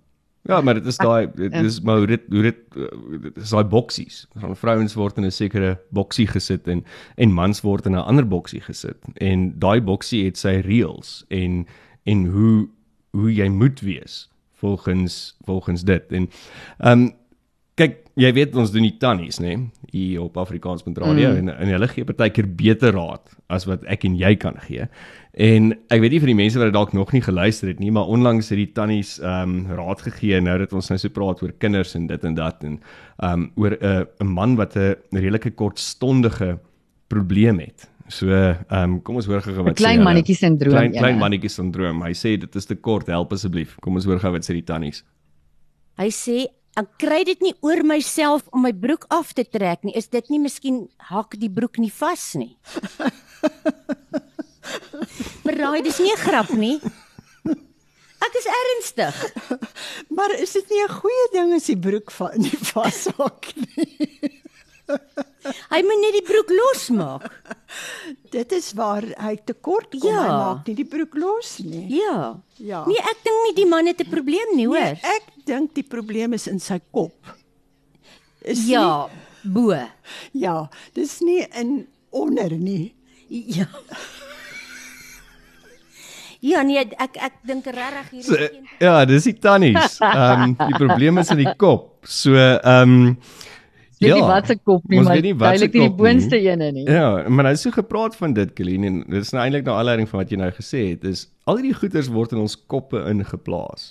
Ja, 0.43 0.61
maar 0.61 0.75
dit 0.75 0.87
is 0.87 0.97
daai 0.97 1.29
dit 1.35 1.53
ja. 1.53 1.61
is 1.61 1.81
maar 1.81 1.97
hoe 1.97 2.07
dit 2.07 2.21
hoe 2.29 2.43
dit 2.43 2.57
dit 3.23 3.37
is 3.37 3.51
daai 3.51 3.65
boksies. 3.65 4.27
Van 4.35 4.57
vrouens 4.57 4.95
word 4.95 5.17
in 5.17 5.25
'n 5.25 5.31
sekere 5.31 5.79
boksie 5.91 6.27
gesit 6.27 6.69
en 6.69 6.85
en 7.15 7.33
mans 7.33 7.61
word 7.61 7.87
in 7.87 7.93
'n 7.93 8.05
ander 8.05 8.27
boksie 8.29 8.61
gesit. 8.61 8.97
En 9.15 9.59
daai 9.59 9.81
boksie 9.81 10.25
het 10.25 10.39
sy 10.39 10.61
reëls 10.65 11.25
en 11.29 11.67
en 12.05 12.27
hoe 12.27 12.69
hoe 13.11 13.35
jy 13.35 13.49
moet 13.49 13.81
wees 13.81 14.31
volgens 14.53 15.37
volgens 15.45 15.85
dit. 15.85 16.13
En 16.13 16.31
ehm 16.79 17.01
um, 17.01 17.19
kyk, 17.81 17.97
jy 18.21 18.31
weet 18.37 18.57
ons 18.61 18.73
doen 18.75 18.85
die 18.85 18.97
tannies, 19.01 19.39
nê, 19.43 19.55
nee, 19.57 19.89
hier 19.91 20.23
op 20.23 20.37
Afrikaans.radio 20.39 21.33
mm. 21.33 21.39
en 21.41 21.53
en 21.55 21.73
hulle 21.75 21.89
gee 21.91 22.07
partykeer 22.07 22.47
beter 22.59 22.95
raad 22.95 23.33
as 23.51 23.67
wat 23.69 23.83
ek 23.91 24.05
en 24.09 24.17
jy 24.21 24.35
kan 24.41 24.59
gee. 24.67 24.87
En 25.33 25.71
ek 25.93 26.03
weet 26.03 26.15
nie 26.15 26.21
vir 26.23 26.33
die 26.33 26.39
mense 26.39 26.59
wat 26.61 26.71
dit 26.71 26.77
dalk 26.77 26.95
nog 26.97 27.13
nie 27.15 27.23
geluister 27.25 27.71
het 27.71 27.81
nie, 27.83 27.93
maar 27.95 28.11
onlangs 28.11 28.51
het 28.53 28.59
die 28.61 28.71
tannies 28.77 29.17
ehm 29.23 29.55
um, 29.55 29.77
raad 29.79 30.03
gegee 30.07 30.41
nou 30.43 30.57
dat 30.63 30.75
ons 30.77 30.91
nou 30.91 30.99
so 30.99 31.15
praat 31.15 31.43
oor 31.43 31.55
kinders 31.63 31.95
en 31.99 32.09
dit 32.11 32.27
en 32.27 32.37
dat 32.39 32.67
en 32.67 32.77
ehm 32.77 33.33
um, 33.33 33.47
oor 33.57 33.79
'n 33.79 33.87
uh, 33.87 34.05
'n 34.21 34.35
man 34.35 34.57
wat 34.57 34.77
'n 34.77 34.97
redelike 35.13 35.55
kortstondige 35.55 36.59
probleem 37.09 37.59
het. 37.61 37.89
So 38.09 38.31
ehm 38.31 38.67
um, 38.71 39.03
kom 39.03 39.17
ons 39.17 39.27
hoor 39.27 39.43
gou 39.43 39.63
wat 39.63 39.79
'n 39.79 39.83
klein 39.83 40.03
mannetjie 40.03 40.37
sindroom. 40.37 40.75
Klein 40.75 40.93
klein 40.93 41.15
ene. 41.15 41.23
mannetjie 41.23 41.51
sindroom. 41.51 42.03
Hy 42.03 42.13
sê 42.13 42.37
dit 42.39 42.57
is 42.57 42.67
te 42.67 42.75
kort, 42.75 43.07
help 43.07 43.33
asseblief. 43.33 43.77
Kom 43.81 43.95
ons 43.95 44.05
hoor 44.05 44.19
gou 44.19 44.33
wat 44.33 44.45
sê 44.45 44.53
die 44.53 44.67
tannies. 44.67 45.05
Hy 45.97 46.11
sê 46.11 46.47
ek 46.81 46.89
kry 47.03 47.21
dit 47.29 47.43
nie 47.45 47.55
oor 47.67 47.83
myself 47.87 48.47
om 48.55 48.65
my 48.67 48.73
broek 48.73 49.05
af 49.13 49.35
te 49.37 49.45
trek 49.45 49.85
nie. 49.85 49.97
Is 49.97 50.09
dit 50.09 50.31
nie 50.33 50.41
miskien 50.43 50.87
hak 51.11 51.37
die 51.41 51.53
broek 51.53 51.79
nie 51.83 51.93
vas 51.93 52.33
nie? 52.39 52.55
maar 55.45 55.57
raai, 55.61 55.83
dis 55.83 56.01
nie 56.01 56.13
'n 56.13 56.25
grap 56.25 56.51
nie. 56.57 56.81
Ek 58.21 58.35
is 58.37 58.49
ernstig. 58.53 59.17
Maar 60.13 60.35
is 60.37 60.53
dit 60.53 60.69
nie 60.71 60.83
'n 60.85 60.97
goeie 61.01 61.27
ding 61.33 61.55
as 61.57 61.67
die 61.67 61.79
broek 61.79 62.11
van 62.11 62.37
nie 62.37 62.59
vashak 62.73 63.53
nie? 63.57 64.41
Hy 65.71 65.81
moet 65.87 66.01
net 66.03 66.17
die 66.19 66.27
broek 66.27 66.51
losmaak. 66.51 67.31
Dit 68.31 68.53
is 68.53 68.73
waar 68.79 69.05
hy 69.17 69.37
tekort 69.45 69.91
kom. 69.97 70.11
Ja. 70.11 70.23
Hy 70.23 70.37
maak 70.37 70.71
nie 70.71 70.77
die 70.81 70.89
broek 70.89 71.15
los 71.19 71.59
nie. 71.65 71.87
Ja. 72.01 72.37
Ja. 72.59 72.85
Nee, 72.89 72.99
ek 72.99 73.23
dink 73.27 73.43
nie 73.47 73.55
die 73.63 73.69
man 73.71 73.87
het 73.87 74.01
'n 74.01 74.11
probleem 74.11 74.57
nie, 74.57 74.67
hoor. 74.67 74.97
Nee, 74.99 75.17
ek 75.17 75.45
dink 75.47 75.75
die 75.75 75.87
probleem 75.87 76.33
is 76.33 76.47
in 76.47 76.59
sy 76.59 76.81
kop. 76.91 77.15
Is 78.43 78.67
ja, 78.67 79.09
bo. 79.43 79.71
Nie, 79.71 79.91
ja, 80.33 80.69
dis 80.95 81.21
nie 81.21 81.47
in 81.55 81.87
onder 82.11 82.51
nie. 82.51 82.95
Ja. 83.29 83.67
Ja, 86.41 86.63
nee, 86.65 86.81
ek 86.81 87.19
ek 87.21 87.35
dink 87.45 87.67
regtig 87.69 88.11
hier 88.15 88.23
So, 88.25 88.35
is 88.35 88.49
geen 88.49 88.69
ja, 88.81 89.05
dis 89.05 89.27
die 89.29 89.37
tannies. 89.37 89.99
Ehm 90.09 90.43
um, 90.43 90.55
die 90.57 90.79
probleem 90.79 91.21
is 91.21 91.31
in 91.35 91.43
die 91.43 91.55
kop. 91.61 91.99
So 92.09 92.33
ehm 92.35 92.95
um, 92.97 93.17
Weet 94.01 94.15
nie 94.17 94.25
wat 94.25 94.47
se 94.49 94.57
kop 94.57 94.87
nie, 94.89 95.01
maar 95.05 95.19
duidelik 95.21 95.75
nie 95.77 95.83
die 95.85 95.97
boonste 95.99 96.39
ene 96.41 96.71
nie. 96.73 96.87
Ja, 96.89 97.29
maar 97.29 97.51
nou 97.51 97.57
so 97.61 97.73
gepraat 97.75 98.15
van 98.17 98.33
dit, 98.33 98.55
Colleen 98.57 98.87
en 98.89 99.03
dit 99.05 99.21
is 99.21 99.33
nou 99.37 99.43
eintlik 99.45 99.67
nou 99.67 99.75
aanleiding 99.77 100.09
van 100.09 100.23
wat 100.23 100.31
jy 100.33 100.39
nou 100.41 100.49
gesê 100.57 100.85
het, 100.95 101.05
is 101.05 101.27
al 101.45 101.61
hierdie 101.61 101.77
goeters 101.77 102.09
word 102.09 102.33
in 102.33 102.41
ons 102.41 102.57
koppe 102.73 103.03
ingeplaas 103.11 103.91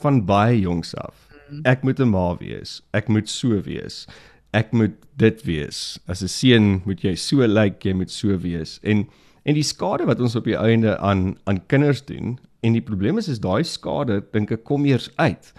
van 0.00 0.22
baie 0.24 0.56
jongs 0.62 0.94
af. 0.96 1.28
Ek 1.68 1.84
moet 1.84 2.00
'n 2.00 2.08
ma 2.08 2.36
wees. 2.40 2.80
Ek 2.92 3.08
moet 3.08 3.28
so 3.28 3.60
wees. 3.64 4.06
Ek 4.52 4.72
moet 4.72 4.96
dit 5.16 5.42
wees. 5.44 5.98
As 6.08 6.22
'n 6.22 6.28
seun 6.28 6.82
moet 6.86 7.04
jy 7.04 7.14
so 7.14 7.44
lyk, 7.44 7.54
like, 7.54 7.88
jy 7.88 7.94
moet 7.94 8.10
so 8.10 8.36
wees. 8.38 8.80
En 8.82 9.08
en 9.44 9.54
die 9.54 9.62
skade 9.62 10.04
wat 10.04 10.20
ons 10.20 10.36
op 10.36 10.44
die 10.44 10.56
einde 10.56 10.98
aan 10.98 11.36
aan 11.44 11.66
kinders 11.66 12.04
doen 12.04 12.38
en 12.60 12.72
die 12.72 12.82
probleem 12.82 13.18
is 13.18 13.28
is 13.28 13.40
daai 13.40 13.64
skade 13.64 14.22
dink 14.32 14.50
ek 14.50 14.64
kom 14.64 14.84
eers 14.84 15.10
uit 15.16 15.52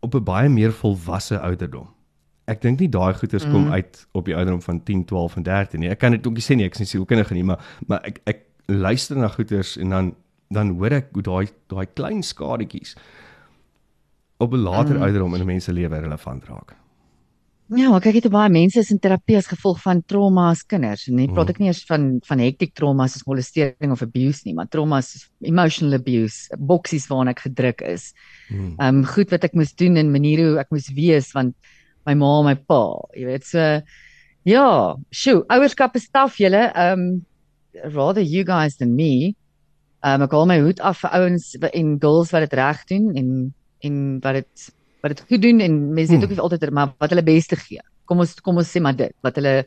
op 0.00 0.14
'n 0.14 0.24
baie 0.24 0.48
meer 0.48 0.72
volwasse 0.72 1.38
ouderdom. 1.38 1.88
Ek 2.48 2.62
dink 2.64 2.80
nie 2.80 2.88
daai 2.88 3.12
goeters 3.14 3.44
kom 3.44 3.66
Mm. 3.66 3.72
uit 3.72 4.06
op 4.16 4.24
die 4.24 4.34
ouderdom 4.34 4.62
van 4.64 4.80
10, 4.84 5.04
12 5.04 5.36
en 5.36 5.42
13 5.42 5.80
nie. 5.80 5.90
Ek 5.90 5.98
kan 6.00 6.12
dit 6.12 6.26
ook 6.26 6.32
nie 6.34 6.42
sê 6.42 6.56
nie, 6.56 6.64
ek 6.64 6.74
is 6.78 6.80
nie 6.80 6.86
sielkundige 6.94 7.34
nie, 7.34 7.44
maar 7.44 7.58
maar 7.86 8.00
ek 8.08 8.20
ek 8.26 8.44
luister 8.68 9.16
na 9.16 9.28
goeters 9.28 9.76
en 9.78 9.88
dan 9.90 10.14
dan 10.50 10.70
hoor 10.78 10.92
ek 10.92 11.10
hoe 11.12 11.22
daai 11.22 11.48
daai 11.68 11.86
klein 11.94 12.22
skadetjies 12.22 12.94
op 14.40 14.52
'n 14.52 14.62
later 14.62 14.94
Mm. 14.96 15.02
ouderdom 15.02 15.34
in 15.34 15.40
'n 15.42 15.46
mens 15.46 15.64
se 15.64 15.72
lewe 15.72 15.98
relevant 16.00 16.44
raak. 16.48 16.74
Ja, 17.70 17.90
maar 17.90 18.00
kyk 18.00 18.14
jy 18.14 18.20
te 18.20 18.30
baie 18.30 18.48
mense 18.48 18.78
is 18.78 18.90
in 18.90 18.98
terapie 18.98 19.36
as 19.36 19.46
gevolg 19.46 19.82
van 19.82 20.02
trauma 20.06 20.50
as 20.50 20.62
kinders. 20.62 21.06
En 21.08 21.16
nie 21.16 21.28
praat 21.28 21.44
Mm. 21.48 21.50
ek 21.50 21.58
nie 21.58 21.66
eers 21.68 21.84
van 21.84 22.18
van 22.24 22.38
hectic 22.38 22.72
traumas 22.74 23.12
soos 23.12 23.24
molestering 23.26 23.92
of 23.92 24.00
abuse 24.02 24.40
nie, 24.46 24.54
maar 24.54 24.66
traumas 24.68 25.10
soos 25.12 25.28
emotional 25.42 25.92
abuse, 25.94 26.48
boksies 26.58 27.06
waarna 27.08 27.30
ek 27.30 27.40
gedruk 27.40 27.82
is. 27.82 28.14
Hmm. 28.48 28.74
Ehm 28.78 28.96
um, 28.96 29.04
goed 29.04 29.30
wat 29.30 29.44
ek 29.44 29.52
moes 29.54 29.74
doen 29.74 29.96
en 29.98 30.10
maniere 30.10 30.48
hoe 30.50 30.58
ek 30.60 30.70
moes 30.70 30.88
wees 30.94 31.32
want 31.34 31.54
my 32.08 32.14
ma 32.16 32.30
en 32.40 32.46
my 32.48 32.56
pa, 32.68 32.80
jy 33.16 33.26
weet 33.28 33.44
so 33.48 33.64
ja, 34.48 34.64
sjoe, 35.12 35.42
ouerskap 35.52 35.96
is 36.00 36.08
taaf 36.14 36.38
julle. 36.40 36.70
Um, 36.74 37.20
rather 37.94 38.22
you 38.24 38.44
guys 38.48 38.78
than 38.80 38.96
me. 38.96 39.34
Um, 40.02 40.22
ek 40.24 40.32
haal 40.34 40.46
my 40.48 40.56
hoed 40.62 40.80
af 40.80 41.02
vir 41.04 41.10
ouens 41.18 41.52
en 41.74 41.98
girls 42.00 42.32
wat 42.34 42.46
dit 42.46 42.56
reg 42.58 42.80
doen 42.90 43.10
en 43.18 43.28
en 43.86 43.94
wat 44.24 44.38
dit 44.40 44.64
wat 45.02 45.12
dit 45.14 45.20
goed 45.28 45.42
doen 45.44 45.60
en 45.62 45.74
mense 45.94 46.10
weet 46.10 46.18
Hmm. 46.18 46.24
ook 46.26 46.34
nie 46.34 46.40
altyd 46.42 46.70
maar 46.74 46.94
wat 46.98 47.10
hulle 47.14 47.22
beste 47.22 47.56
gee. 47.60 47.82
Kom 48.06 48.18
ons 48.24 48.34
kom 48.40 48.56
ons 48.58 48.66
sê 48.72 48.80
maar 48.82 48.96
dit, 48.96 49.12
wat 49.22 49.36
hulle 49.38 49.64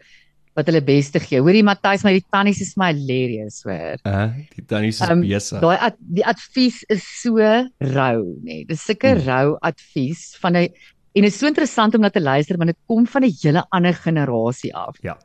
wat 0.55 0.67
hulle 0.67 0.81
beste 0.83 1.19
gee. 1.23 1.39
Hoorie 1.39 1.63
Matthys, 1.63 2.03
my 2.03 2.11
die 2.17 2.25
tannies 2.33 2.59
is 2.59 2.73
my 2.75 2.89
hilarious, 2.91 3.61
hoor. 3.63 3.95
Uh, 4.03 4.33
die 4.55 4.65
tannies 4.67 4.99
is 4.99 5.07
Ehm, 5.07 5.21
besig. 5.23 5.61
Daai 5.61 5.77
ad, 5.79 5.95
die 5.99 6.25
advies 6.27 6.81
is 6.89 7.05
so 7.21 7.37
rou, 7.37 8.19
nê. 8.43 8.43
Nee. 8.43 8.65
Dis 8.67 8.83
sulke 8.83 9.13
Hmm. 9.15 9.23
rou 9.29 9.57
advies 9.61 10.35
van 10.41 10.55
'n 10.57 10.67
en 11.13 11.21
dit 11.25 11.31
is 11.31 11.39
so 11.39 11.47
interessant 11.47 11.95
om 11.95 12.01
na 12.01 12.09
te 12.09 12.21
luister 12.21 12.57
want 12.57 12.71
dit 12.71 12.79
kom 12.87 13.07
van 13.07 13.23
'n 13.23 13.33
hele 13.41 13.65
ander 13.69 13.93
generasie 13.93 14.75
af. 14.75 14.97
Ja. 15.01 15.17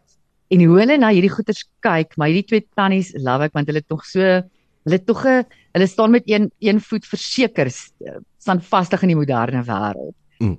En 0.48 0.64
hoe 0.64 0.78
hulle 0.78 0.96
na 0.98 1.10
hierdie 1.10 1.30
goeters 1.30 1.64
kyk, 1.80 2.16
maar 2.16 2.28
hierdie 2.28 2.46
twee 2.46 2.66
tannies 2.74 3.12
love 3.14 3.44
ek 3.44 3.52
want 3.52 3.66
hulle 3.66 3.78
het 3.78 3.88
tog 3.88 4.04
so 4.04 4.20
hulle 4.20 4.98
tog 5.04 5.24
'n 5.26 5.44
hulle 5.74 5.86
staan 5.86 6.10
met 6.10 6.22
een 6.26 6.50
een 6.60 6.80
voet 6.80 7.06
verseker 7.06 7.70
st- 7.70 7.92
staan 8.38 8.60
vastig 8.62 9.02
in 9.02 9.08
die 9.08 9.16
moderne 9.16 9.62
wêreld. 9.64 10.14
Mm. 10.38 10.58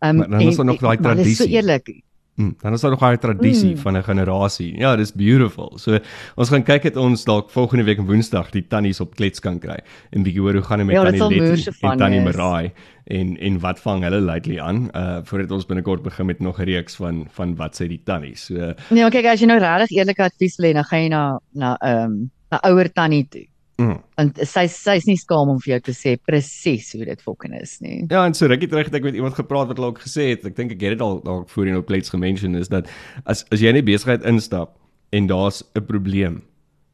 Um, 0.00 0.16
Maar 0.16 0.28
dan 0.28 0.40
is 0.40 0.56
daar 0.56 0.64
nog 0.64 0.80
daai 0.80 0.96
tradisie. 0.96 1.34
So 1.34 1.44
eerlik. 1.44 2.02
Mm, 2.38 2.54
dan 2.62 2.72
is 2.72 2.80
daar 2.80 2.90
nog 2.90 3.00
daai 3.00 3.18
tradisie 3.18 3.70
Mm. 3.74 3.78
van 3.78 3.96
'n 3.96 4.02
generasie. 4.02 4.76
Ja, 4.78 4.96
dis 4.96 5.12
beautiful. 5.12 5.72
So 5.78 5.98
ons 6.36 6.48
gaan 6.48 6.62
kyk 6.62 6.82
het 6.82 6.96
ons 6.96 7.24
dalk 7.24 7.50
volgende 7.50 7.84
week 7.84 7.98
Woensdag 7.98 8.50
die 8.50 8.66
tannies 8.68 9.00
op 9.00 9.14
klets 9.16 9.40
kan 9.40 9.58
kry 9.58 9.78
en 10.12 10.22
bietjie 10.22 10.40
hoor 10.40 10.52
hoe 10.54 10.62
gaan 10.62 10.78
dit 10.78 10.86
met 10.86 10.96
Ja, 10.96 11.02
tannie 11.02 11.40
Letty 11.40 11.70
en 11.80 11.98
tannie. 11.98 12.20
Marai 12.20 12.70
en 13.06 13.36
en 13.40 13.58
wat 13.60 13.80
vang 13.80 14.02
hulle 14.02 14.20
lately 14.20 14.58
aan? 14.60 14.88
Uh 14.94 15.18
voordat 15.24 15.50
ons 15.50 15.66
binnekort 15.66 16.02
begin 16.02 16.26
met 16.26 16.40
nog 16.40 16.58
'n 16.60 16.64
reeks 16.64 16.94
van 16.96 17.26
van 17.30 17.56
wat 17.56 17.74
sê 17.82 17.88
die 17.88 18.00
tannies. 18.04 18.44
So 18.44 18.54
Nee, 18.90 19.02
maar 19.02 19.10
kyk 19.10 19.24
as 19.26 19.40
jy 19.40 19.46
nou 19.46 19.58
regtig 19.58 19.96
eerlike 19.98 20.22
advies 20.22 20.56
wil 20.56 20.70
hê, 20.70 20.74
dan 20.74 20.84
gaan 20.84 21.00
jy 21.02 21.08
na 21.08 21.38
na 21.54 21.76
ehm 21.80 22.04
um, 22.04 22.30
na 22.50 22.58
ouer 22.62 22.92
tannie 22.92 23.26
toe. 23.28 23.46
Mm. 23.78 23.98
want 24.16 24.38
sy 24.48 24.66
sy's 24.66 25.06
nie 25.06 25.16
skaam 25.16 25.48
om 25.48 25.58
vir 25.60 25.72
jou 25.74 25.80
te 25.80 25.92
sê 25.92 26.16
presies 26.26 26.92
hoe 26.92 27.04
dit 27.04 27.22
fucking 27.22 27.54
is 27.60 27.80
nie. 27.80 28.06
Ja, 28.10 28.24
en 28.26 28.34
so 28.34 28.46
rukkie 28.46 28.68
terug 28.68 28.86
het 28.86 28.94
ek 28.94 29.02
met 29.04 29.14
iemand 29.14 29.34
gepraat 29.34 29.68
wat 29.68 29.78
ook 29.78 30.00
gesê 30.00 30.30
het. 30.34 30.44
Ek 30.46 30.56
dink 30.56 30.72
ek 30.72 30.80
het 30.80 30.98
dit 30.98 31.00
al 31.00 31.20
dalk 31.22 31.48
voorheen 31.48 31.76
op 31.76 31.86
klets 31.86 32.10
gemention 32.10 32.54
is 32.56 32.68
dat 32.68 32.88
as 33.24 33.44
as 33.52 33.60
jy 33.60 33.68
in 33.68 33.76
'n 33.76 33.84
besigheid 33.84 34.22
instap 34.24 34.76
en 35.12 35.26
daar's 35.26 35.62
'n 35.76 35.84
probleem 35.86 36.42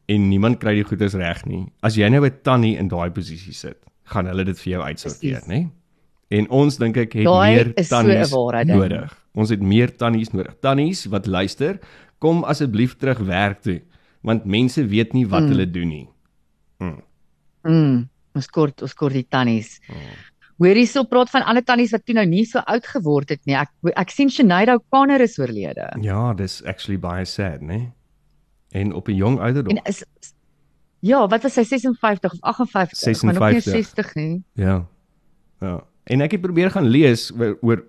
en 0.08 0.28
niemand 0.28 0.60
kry 0.60 0.74
die 0.74 0.84
goeders 0.84 1.14
reg 1.14 1.46
nie. 1.46 1.66
As 1.82 1.96
jy 1.96 2.08
nou 2.08 2.24
'n 2.26 2.32
tannie 2.42 2.76
in 2.76 2.88
daai 2.88 3.10
posisie 3.10 3.54
sit, 3.54 3.78
gaan 4.04 4.26
hulle 4.26 4.44
dit 4.44 4.58
vir 4.58 4.72
jou 4.72 4.82
uitsorteer, 4.82 5.42
nê? 5.48 5.70
En 6.30 6.48
ons 6.50 6.76
dink 6.76 6.96
ek 6.96 7.12
het 7.12 7.24
Daai 7.24 7.54
meer 7.54 7.72
is 7.76 7.88
so 7.88 7.96
'n 7.96 8.04
tannies 8.06 8.30
waarheid 8.32 8.66
ding. 8.66 8.78
nodig. 8.78 9.16
Ons 9.34 9.50
het 9.50 9.62
meer 9.62 9.96
tannies 9.96 10.32
nodig. 10.32 10.54
Tannies 10.60 11.06
wat 11.06 11.26
luister, 11.26 11.78
kom 12.18 12.44
asseblief 12.44 12.96
terug 12.98 13.18
werk 13.18 13.62
toe, 13.62 13.80
want 14.22 14.44
mense 14.44 14.86
weet 14.86 15.12
nie 15.14 15.26
wat 15.26 15.42
Mm. 15.42 15.48
hulle 15.48 15.66
doen 15.70 15.88
nie. 15.88 16.08
Mm. 16.82 18.08
Ons 18.34 18.48
kort 18.50 18.82
ons 18.82 18.94
kort 18.94 19.14
die 19.14 19.26
tannies. 19.30 19.78
Hoor 20.58 20.78
hierso 20.78 21.04
praat 21.10 21.30
van 21.30 21.42
ander 21.42 21.64
tannies 21.66 21.92
wat 21.94 22.04
toe 22.06 22.14
nou 22.14 22.26
nie 22.26 22.44
so 22.46 22.62
oud 22.70 22.86
geword 22.86 23.34
het 23.34 23.42
nie. 23.46 23.56
Ek 23.58 23.70
ek 23.96 24.10
sien 24.14 24.30
Sinead 24.30 24.70
O'Connor 24.74 25.20
is 25.24 25.38
oorlede. 25.38 25.88
Ja, 26.02 26.32
dis 26.34 26.62
actually 26.64 26.98
baie 27.00 27.24
sad, 27.24 27.60
né? 27.62 27.92
En 28.74 28.92
op 28.92 29.08
'n 29.08 29.14
jong 29.14 29.40
ouderdom. 29.40 29.76
En 29.76 29.82
is 29.84 30.04
Ja, 31.04 31.26
wat 31.28 31.42
was 31.42 31.52
sy 31.52 31.64
56 31.68 32.32
of 32.32 32.40
58? 32.40 33.22
Maar 33.22 33.34
nog 33.34 33.50
nie 33.50 33.60
56. 33.60 34.12
60 34.12 34.14
nie. 34.14 34.42
Ja. 34.52 34.86
Ja. 35.60 35.84
En 36.04 36.20
ek 36.20 36.30
het 36.30 36.40
probeer 36.40 36.70
gaan 36.70 36.86
lees 36.88 37.28
oor, 37.32 37.58
oor 37.60 37.84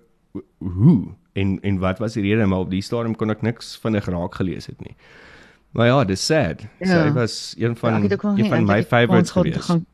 hoe 0.58 1.14
en 1.32 1.60
en 1.60 1.78
wat 1.78 1.98
was 1.98 2.12
die 2.12 2.22
rede 2.22 2.46
maar 2.46 2.64
op 2.64 2.70
die 2.70 2.82
stadium 2.82 3.16
kon 3.16 3.32
ek 3.32 3.42
niks 3.42 3.76
vinnig 3.80 4.08
raak 4.12 4.34
gelees 4.34 4.66
het 4.66 4.80
nie. 4.80 4.94
Maar 5.76 5.86
ja, 5.86 6.04
dis 6.08 6.22
sad. 6.26 6.62
Ja. 6.80 6.86
Sy 6.88 7.12
was 7.12 7.54
een 7.58 7.76
van 7.76 7.90
Ja, 7.90 7.96
een 8.10 8.34
nie 8.34 8.48
van 8.48 8.64
my 8.64 8.82
favorites 8.84 9.30
gewees. 9.30 9.64
gaan- 9.68 9.84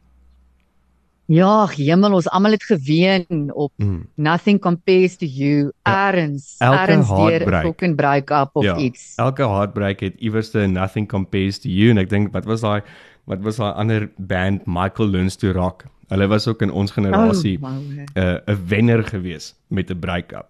Ja, 1.27 1.67
hemel, 1.69 2.13
ons 2.13 2.29
almal 2.29 2.51
het 2.51 2.63
geween 2.65 3.51
op 3.55 3.73
Mm. 3.77 4.07
Nothing 4.15 4.61
Compares 4.61 5.17
to 5.17 5.27
You. 5.27 5.73
Erns, 5.83 6.55
elke 6.59 6.79
erns 6.93 7.09
deur 7.09 7.41
'n 7.47 7.63
fucking 7.63 7.97
break-up 7.97 8.51
of 8.53 8.65
ja, 8.65 8.77
iets. 8.77 9.13
Elke 9.17 9.43
heartbreak 9.49 10.01
het 10.01 10.15
iewers 10.19 10.51
te 10.51 10.59
nothing 10.67 11.09
compares 11.09 11.59
to 11.59 11.69
you 11.69 11.91
en 11.91 11.99
ek 11.99 12.09
dink 12.09 12.33
wat 12.33 12.45
was 12.45 12.61
daai 12.61 12.83
wat 13.25 13.41
was 13.41 13.57
daai 13.57 13.73
ander 13.75 14.11
band 14.19 14.67
Michael 14.67 15.09
Learns 15.09 15.37
to 15.37 15.53
Rock. 15.53 15.85
Hulle 16.09 16.27
was 16.27 16.47
ook 16.49 16.63
in 16.63 16.71
ons 16.73 16.91
generasie 16.91 17.59
Oh, 17.63 17.69
'n 17.71 17.95
my. 17.95 18.23
uh, 18.23 18.39
'n 18.47 18.59
wenner 18.69 19.05
gewees 19.05 19.55
met 19.69 19.91
'n 19.91 19.99
break-up. 19.99 20.49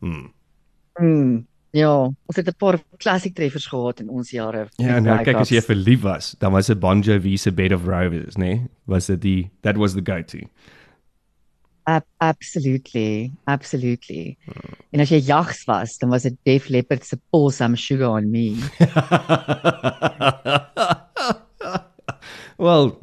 Mm. 0.00 0.32
Mm, 1.00 1.46
ja, 1.74 1.90
ons 2.06 2.36
het 2.36 2.46
'n 2.46 2.54
paar 2.56 2.78
classic 2.98 3.34
treffers 3.34 3.66
gehad 3.66 4.00
in 4.00 4.08
ons 4.08 4.30
jare. 4.30 4.68
Ja, 4.76 4.94
met 4.94 5.02
nou 5.02 5.24
kyk 5.24 5.36
as 5.36 5.50
jy 5.50 5.60
verlief 5.60 6.00
was, 6.02 6.36
dan 6.38 6.52
was 6.52 6.66
dit 6.66 6.78
Bon 6.78 7.00
Jovi 7.00 7.36
se 7.36 7.52
Bed 7.52 7.72
of 7.72 7.86
Roses, 7.86 8.36
né? 8.36 8.44
Nee? 8.44 8.66
Was 8.86 9.06
dit 9.06 9.20
die 9.20 9.50
that 9.62 9.76
was 9.76 9.94
the 9.94 10.02
go-to. 10.02 10.38
Ab 11.86 12.04
absolutely, 12.18 13.32
absolutely. 13.44 14.36
En 14.90 15.00
as 15.00 15.10
jy 15.10 15.18
jags 15.18 15.64
was, 15.66 15.98
dan 15.98 16.10
was 16.10 16.22
dit 16.22 16.36
Def 16.42 16.68
Leppard 16.68 17.04
se 17.04 17.16
Pour 17.30 17.52
Some 17.52 17.76
Sugar 17.76 18.08
on 18.08 18.30
Me. 18.30 18.56
well, 22.56 22.98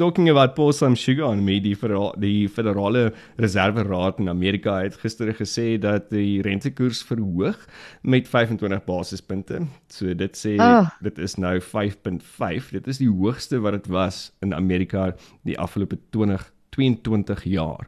talking 0.00 0.30
about 0.32 0.54
pour 0.56 0.72
some 0.72 0.96
sugar 0.96 1.26
on 1.28 1.42
me, 1.44 1.58
die 1.60 1.74
federa 1.76 2.10
die 2.20 2.48
federale 2.48 3.10
reserveraad 3.40 4.20
in 4.22 4.30
Amerika 4.32 4.78
het 4.80 4.96
gister 5.02 5.32
gesê 5.36 5.74
dat 5.80 6.08
die 6.10 6.40
rentekoers 6.46 7.02
verhoog 7.08 7.58
met 8.02 8.28
25 8.28 8.84
basispunte. 8.88 9.60
So 9.92 10.14
dit 10.16 10.36
sê 10.40 10.56
Ah. 10.60 10.88
dit 11.04 11.18
is 11.18 11.36
nou 11.36 11.58
5.5. 11.60 12.70
Dit 12.72 12.86
is 12.88 12.98
die 13.02 13.10
hoogste 13.10 13.60
wat 13.60 13.72
dit 13.76 13.86
was 13.92 14.30
in 14.40 14.54
Amerika 14.54 15.10
die 15.44 15.58
afgelope 15.58 15.98
20 16.16 16.48
22 16.70 17.44
jaar. 17.44 17.86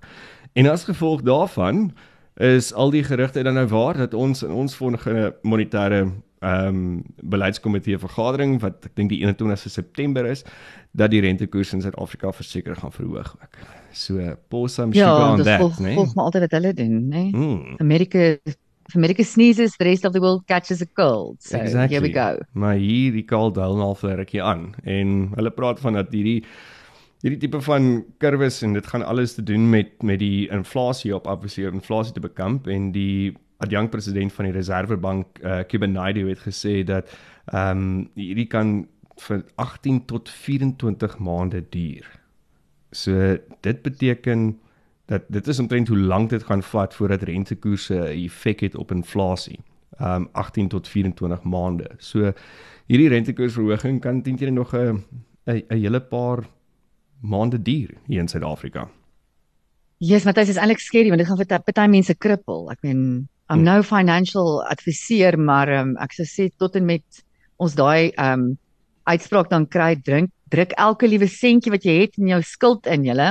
En 0.55 0.66
as 0.66 0.85
gevolg 0.85 1.22
daarvan 1.22 1.92
is 2.37 2.72
al 2.75 2.90
die 2.90 3.05
gerugte 3.05 3.42
dan 3.42 3.55
nou 3.55 3.66
waar 3.70 3.96
dat 3.96 4.14
ons 4.14 4.42
in 4.42 4.51
ons 4.51 4.75
volgende 4.77 5.35
monetêre 5.42 6.11
ehm 6.42 6.66
um, 6.66 7.02
beleidskomitee 7.22 7.98
vergadering 8.02 8.57
wat 8.61 8.88
ek 8.88 8.96
dink 8.98 9.12
die 9.12 9.20
21ste 9.22 9.70
September 9.70 10.26
is 10.26 10.42
dat 10.92 11.12
die 11.12 11.20
rentekoers 11.22 11.72
in 11.76 11.85
Suid-Afrika 11.85 12.33
verseker 12.35 12.76
gaan 12.76 12.92
verhoog 12.92 13.37
ook. 13.38 13.61
So 13.92 14.35
pause 14.48 14.74
some 14.74 14.94
sugar 14.94 15.09
Ja, 15.09 15.33
on 15.33 15.42
that, 15.42 15.61
volg, 15.61 15.78
né? 15.78 15.94
volg 15.94 16.14
maar 16.14 16.24
altyd 16.24 16.48
wat 16.48 16.59
hulle 16.59 16.74
doen, 16.74 16.98
né? 17.09 17.24
Mm, 17.31 17.78
America 17.78 18.37
if 18.88 18.96
America 18.96 19.22
sneezes, 19.24 19.76
the 19.76 19.85
rest 19.85 20.05
of 20.05 20.12
the 20.12 20.20
world 20.20 20.46
catches 20.46 20.83
a 20.83 20.87
cold. 20.87 21.40
So 21.42 21.59
exactly. 21.59 21.94
here 21.94 22.02
we 22.02 22.12
go. 22.12 22.38
Maar 22.52 22.74
hier 22.74 23.12
die 23.12 23.24
kaal 23.24 23.52
duil 23.52 23.81
al 23.81 23.94
vir 23.94 24.11
'n 24.11 24.16
rukkie 24.16 24.42
aan 24.42 24.74
en 24.85 25.33
hulle 25.37 25.50
praat 25.50 25.81
van 25.81 25.92
dat 25.92 26.11
hierdie 26.12 26.42
hierdie 27.22 27.38
tipe 27.38 27.61
van 27.62 28.05
kurwes 28.18 28.62
en 28.62 28.72
dit 28.72 28.87
gaan 28.87 29.07
alles 29.07 29.35
te 29.35 29.42
doen 29.42 29.70
met 29.70 30.02
met 30.02 30.18
die 30.18 30.50
inflasie 30.50 31.14
op 31.14 31.26
obviously 31.26 31.70
inflasie 31.70 32.12
te 32.12 32.20
bekamp 32.20 32.66
en 32.66 32.92
die 32.92 33.37
adjunkt 33.62 33.90
president 33.94 34.33
van 34.33 34.48
die 34.48 34.55
Reservebank 34.55 35.38
uh, 35.42 35.61
Cuban 35.68 35.92
Naidu 35.92 36.29
het 36.29 36.42
gesê 36.46 36.83
dat 36.85 37.11
ehm 37.53 37.79
um, 37.79 38.11
hierdie 38.14 38.46
kan 38.46 38.87
vir 39.27 39.44
18 39.61 40.05
tot 40.07 40.31
24 40.31 41.18
maande 41.18 41.62
duur. 41.68 42.07
So 42.90 43.37
dit 43.61 43.83
beteken 43.83 44.61
dat 45.11 45.22
dit 45.29 45.46
is 45.48 45.59
omtrent 45.59 45.88
hoe 45.88 45.98
lank 45.98 46.31
dit 46.31 46.42
gaan 46.42 46.62
vat 46.62 46.94
voordat 46.94 47.22
rentekoerse 47.22 47.94
'n 47.94 48.25
effek 48.25 48.61
het 48.61 48.75
op 48.75 48.90
inflasie. 48.90 49.59
Um 50.01 50.29
18 50.33 50.68
tot 50.68 50.88
24 50.88 51.42
maande. 51.42 51.90
So 51.98 52.33
hierdie 52.87 53.09
rentekoersverhoging 53.09 54.01
kan 54.01 54.22
teen 54.22 54.37
teen 54.37 54.55
nog 54.55 54.75
'n 54.75 55.05
'n 55.46 55.64
hele 55.68 56.01
paar 56.01 56.44
maande 57.20 57.62
duur 57.62 57.90
hier 58.07 58.20
in 58.20 58.29
Suid-Afrika. 58.29 58.88
Yes, 59.96 60.25
Matthys 60.25 60.48
is 60.48 60.57
eintlik 60.57 60.79
skerry 60.79 61.09
want 61.09 61.18
dit 61.18 61.29
gaan 61.29 61.37
vir 61.37 61.62
party 61.62 61.87
mense 61.87 62.14
krippel. 62.14 62.70
Ek 62.70 62.83
meen 62.83 63.29
I'm 63.53 63.59
Hmm. 63.61 63.65
no 63.69 63.83
financial 63.85 64.62
adviseur, 64.73 65.37
maar 65.37 65.69
um, 65.69 65.97
ek 66.01 66.15
sou 66.17 66.25
sê 66.25 66.49
tot 66.59 66.77
en 66.79 66.87
met 66.88 67.05
ons 67.61 67.75
daai 67.77 68.12
um 68.17 68.55
uitspraak 69.05 69.51
dan 69.51 69.67
kry, 69.67 69.95
drink 70.01 70.31
druk 70.53 70.73
elke 70.81 71.09
liewe 71.09 71.29
sentjie 71.29 71.73
wat 71.73 71.85
jy 71.85 71.99
het 72.03 72.17
in 72.21 72.29
jou 72.33 72.41
skuld 72.45 72.87
in, 72.87 73.05
julle. 73.09 73.29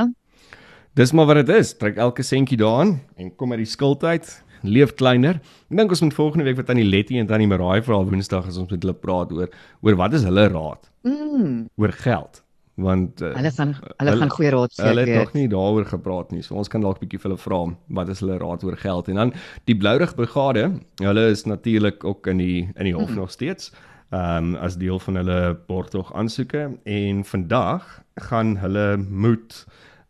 Dis 0.98 1.14
maar 1.16 1.26
wat 1.30 1.46
dit 1.46 1.52
is. 1.56 1.74
Trek 1.80 1.98
elke 1.98 2.24
sentjie 2.26 2.58
daaraan 2.60 3.00
en 3.18 3.30
kom 3.40 3.54
uit 3.54 3.62
die 3.64 3.70
skuld 3.70 4.04
uit. 4.04 4.30
Leef 4.64 4.94
kleiner. 5.00 5.40
Ek 5.72 5.78
dink 5.80 5.90
ons 5.96 6.02
moet 6.06 6.14
volgende 6.14 6.46
week 6.46 6.58
wat 6.60 6.70
aan 6.70 6.82
die 6.82 6.86
Letty 6.90 7.18
en 7.18 7.30
tannie 7.30 7.48
Maraai 7.50 7.82
vra 7.82 7.98
Woensdag 8.06 8.46
as 8.52 8.60
ons 8.62 8.70
met 8.70 8.82
hulle 8.84 8.94
praat 8.94 9.32
oor 9.34 9.50
oor 9.82 9.96
wat 9.98 10.14
is 10.14 10.26
hulle 10.28 10.48
raad 10.54 10.90
Mm, 11.04 11.66
oor 11.82 11.92
geld. 11.98 12.44
Want 12.82 13.22
uh, 13.22 13.34
hulle 13.38 13.52
gaan 13.54 13.74
hulle 13.76 13.96
hulle- 14.10 14.18
gaan 14.24 14.30
goeie 14.34 14.50
raad 14.54 14.74
gee. 14.76 14.86
Hulle 14.88 15.02
het 15.06 15.16
nog 15.20 15.32
weet. 15.32 15.38
nie 15.42 15.48
daaroor 15.52 15.86
gepraat 15.86 16.32
nie. 16.32 16.42
So 16.42 16.56
ons 16.56 16.68
kan 16.72 16.82
dalk 16.82 17.00
bietjie 17.04 17.20
vir 17.22 17.32
hulle 17.32 17.42
vra 17.44 17.60
wat 18.00 18.10
is 18.10 18.20
hulle 18.24 18.38
raad 18.42 18.64
oor 18.64 18.78
geld 18.78 19.08
en 19.12 19.16
dan 19.22 19.34
die 19.70 19.76
Blourig 19.78 20.16
Brigade. 20.16 20.72
Hulle 21.02 21.28
is 21.30 21.46
natuurlik 21.46 22.04
ook 22.04 22.28
in 22.28 22.38
die 22.38 22.70
in 22.76 22.86
die 22.90 22.94
hof 22.96 23.10
Hmm. 23.10 23.16
nog 23.24 23.32
steeds. 23.32 23.72
Ehm 24.12 24.52
um, 24.52 24.56
as 24.56 24.76
deel 24.78 25.00
van 25.00 25.16
hulle 25.16 25.58
borgtog 25.68 26.14
aansoeke 26.14 26.78
en 26.84 27.24
vandag 27.26 28.02
gaan 28.16 28.58
hulle 28.58 28.98
moet 28.98 29.66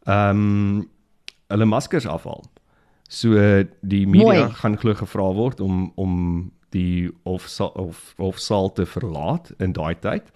ehm 0.05 0.29
um, 0.29 0.89
hulle 1.51 1.65
maskers 1.65 2.07
afhaal. 2.07 2.43
So 3.09 3.35
die 3.81 4.07
media 4.07 4.45
Mooi. 4.47 4.53
gaan 4.53 4.77
glo 4.79 4.93
gevra 4.93 5.33
word 5.33 5.59
om 5.61 5.91
om 5.95 6.51
die 6.71 7.11
of 7.23 7.45
of 7.75 8.13
of 8.17 8.39
saal 8.39 8.71
te 8.71 8.85
verlaat 8.85 9.51
in 9.59 9.73
daai 9.73 9.95
tyd. 9.99 10.31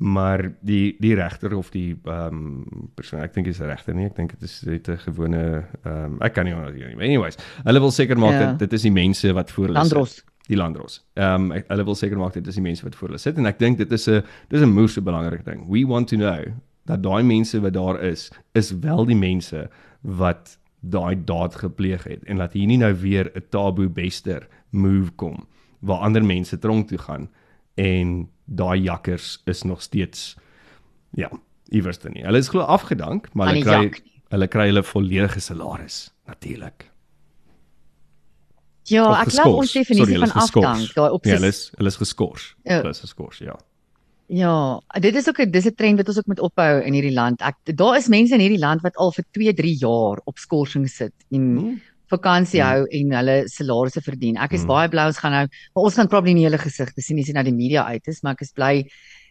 Maar 0.00 0.52
die 0.62 0.94
die 1.00 1.14
regter 1.14 1.56
of 1.56 1.70
die 1.74 1.96
ehm 2.04 2.26
um, 2.36 2.90
persoon 2.94 3.20
ek 3.24 3.32
dink 3.34 3.46
is 3.50 3.58
regter 3.58 3.94
nie, 3.94 4.04
ek 4.06 4.14
dink 4.16 4.30
dit 4.30 4.42
is 4.46 4.62
net 4.62 4.88
'n 4.88 4.96
gewone 4.98 5.64
ehm 5.84 6.04
um, 6.04 6.18
ek 6.22 6.34
kan 6.34 6.44
nie 6.44 6.54
onthou 6.54 6.72
nie. 6.72 6.94
Anyways, 6.94 7.36
hulle 7.64 7.80
wil 7.80 7.90
seker 7.90 8.16
maak 8.18 8.32
Ja. 8.32 8.46
dat 8.46 8.58
dit 8.58 8.72
is 8.72 8.82
die 8.82 8.92
mense 8.92 9.32
wat 9.32 9.50
voor 9.50 9.66
hulle 9.66 9.82
sit 9.84 9.92
Landros. 9.92 10.24
die 10.48 10.56
landros. 10.56 11.04
Ehm 11.16 11.50
um, 11.50 11.62
hulle 11.68 11.84
wil 11.84 11.94
seker 11.94 12.16
maak 12.18 12.32
dit 12.32 12.46
is 12.46 12.54
die 12.54 12.62
mense 12.62 12.84
wat 12.84 12.94
voor 12.94 13.08
hulle 13.08 13.18
sit 13.18 13.36
en 13.38 13.46
ek 13.46 13.58
dink 13.58 13.78
dit 13.78 13.92
is 13.92 14.08
'n 14.08 14.22
dis 14.48 14.60
'n 14.62 14.70
moeë 14.74 15.02
belangrike 15.02 15.44
ding. 15.44 15.66
We 15.68 15.84
want 15.86 16.08
to 16.08 16.16
know 16.16 16.44
dat 16.86 17.02
daai 17.02 17.22
mense 17.22 17.60
wat 17.60 17.72
daar 17.72 18.00
is, 18.02 18.30
is 18.54 18.70
wel 18.78 19.04
die 19.04 19.16
mense 19.16 19.68
wat 20.02 20.58
daai 20.80 21.16
daad 21.24 21.54
gepleeg 21.54 22.04
het 22.04 22.24
en 22.24 22.36
dat 22.38 22.52
hier 22.52 22.66
nie 22.66 22.78
nou 22.78 22.94
weer 22.94 23.30
'n 23.34 23.42
taboe 23.50 23.88
bester 23.88 24.46
move 24.70 25.10
kom 25.16 25.46
waar 25.80 26.00
ander 26.00 26.24
mense 26.24 26.58
tronk 26.58 26.88
toe 26.88 26.98
gaan 26.98 27.28
en 27.78 28.28
daai 28.44 28.80
jakkers 28.82 29.38
is 29.46 29.62
nog 29.62 29.82
steeds 29.82 30.36
ja, 31.16 31.30
iewers 31.70 31.98
dan 32.02 32.12
nie. 32.16 32.24
Hulle 32.26 32.40
is 32.42 32.50
glo 32.52 32.66
afgedank, 32.66 33.28
maar 33.34 33.52
hulle 33.52 33.64
kry 33.64 34.02
hulle 34.28 34.48
kry 34.52 34.66
hulle 34.68 34.82
volledige 34.84 35.40
salaris 35.40 36.10
natuurlik. 36.28 36.90
Ja, 38.88 39.04
Of 39.10 39.22
ek 39.22 39.32
glo 39.36 39.58
ons 39.60 39.72
Sorry, 39.72 39.84
definisie 39.84 40.16
is 40.16 40.32
van 40.32 40.42
afdank, 40.42 40.92
daai 40.96 41.10
op 41.12 41.26
Ja, 41.28 41.36
hulle 41.36 41.50
is 41.52 41.68
hulle 41.76 41.92
is 41.92 41.98
geskort. 42.00 42.54
Ja. 42.64 42.80
Hulle 42.80 42.94
is 42.96 43.02
geskort, 43.04 43.40
ja. 43.44 43.56
Ja, 44.28 44.80
dit 45.00 45.14
is 45.16 45.28
ook 45.28 45.40
'n 45.40 45.50
dis 45.50 45.66
'n 45.66 45.74
trend 45.74 45.96
wat 45.96 46.08
ons 46.08 46.18
ook 46.18 46.26
moet 46.26 46.40
ophou 46.40 46.82
in 46.82 46.92
hierdie 46.92 47.12
land. 47.14 47.40
Ek 47.40 47.56
daar 47.64 47.96
is 47.96 48.08
mense 48.08 48.34
in 48.34 48.40
hierdie 48.40 48.58
land 48.58 48.82
wat 48.82 48.96
al 48.96 49.12
vir 49.12 49.24
2, 49.32 49.54
3 49.54 49.76
jaar 49.78 50.20
op 50.24 50.38
skorsing 50.38 50.88
sit 50.88 51.14
en 51.30 51.56
Hmm. 51.58 51.80
Vakansie 52.10 52.60
Hmm. 52.62 52.70
hou 52.70 52.86
en 52.90 53.10
hulle 53.12 53.48
salarisse 53.48 54.00
verdien. 54.02 54.36
Ek 54.36 54.52
is 54.52 54.60
Hmm. 54.62 54.68
baie 54.68 54.88
bly 54.88 55.06
ons 55.06 55.18
gaan 55.18 55.32
nou, 55.32 55.46
maar 55.74 55.84
ons 55.84 55.94
gaan 55.94 56.08
probably 56.08 56.34
nie 56.34 56.44
hulle 56.44 56.58
gesigte 56.58 57.00
sien 57.02 57.18
as 57.18 57.26
dit 57.26 57.34
nou 57.34 57.44
die 57.44 57.52
media 57.52 57.84
uit 57.86 58.08
is, 58.08 58.22
maar 58.22 58.32
ek 58.32 58.42
is 58.42 58.52
bly 58.52 58.84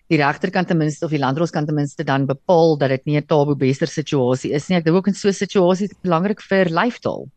die 0.10 0.18
regterkant 0.18 0.68
ten 0.68 0.78
minste 0.78 1.04
of 1.06 1.12
die 1.12 1.20
landroskant 1.20 1.68
ten 1.68 1.76
minste 1.76 2.04
dan 2.04 2.26
bepaal 2.26 2.78
dat 2.78 2.90
dit 2.90 3.06
nie 3.06 3.18
'n 3.18 3.24
taboe 3.28 3.56
bester 3.58 3.88
situasie 3.88 4.54
is 4.54 4.70
nie. 4.70 4.78
Ek 4.78 4.86
dink 4.86 4.96
ook 4.96 5.08
in 5.08 5.14
so 5.14 5.28
'n 5.28 5.34
situasie 5.34 5.86
is 5.86 5.94
belangrik 6.04 6.42
vir 6.42 6.66
lyfstaal, 6.70 7.28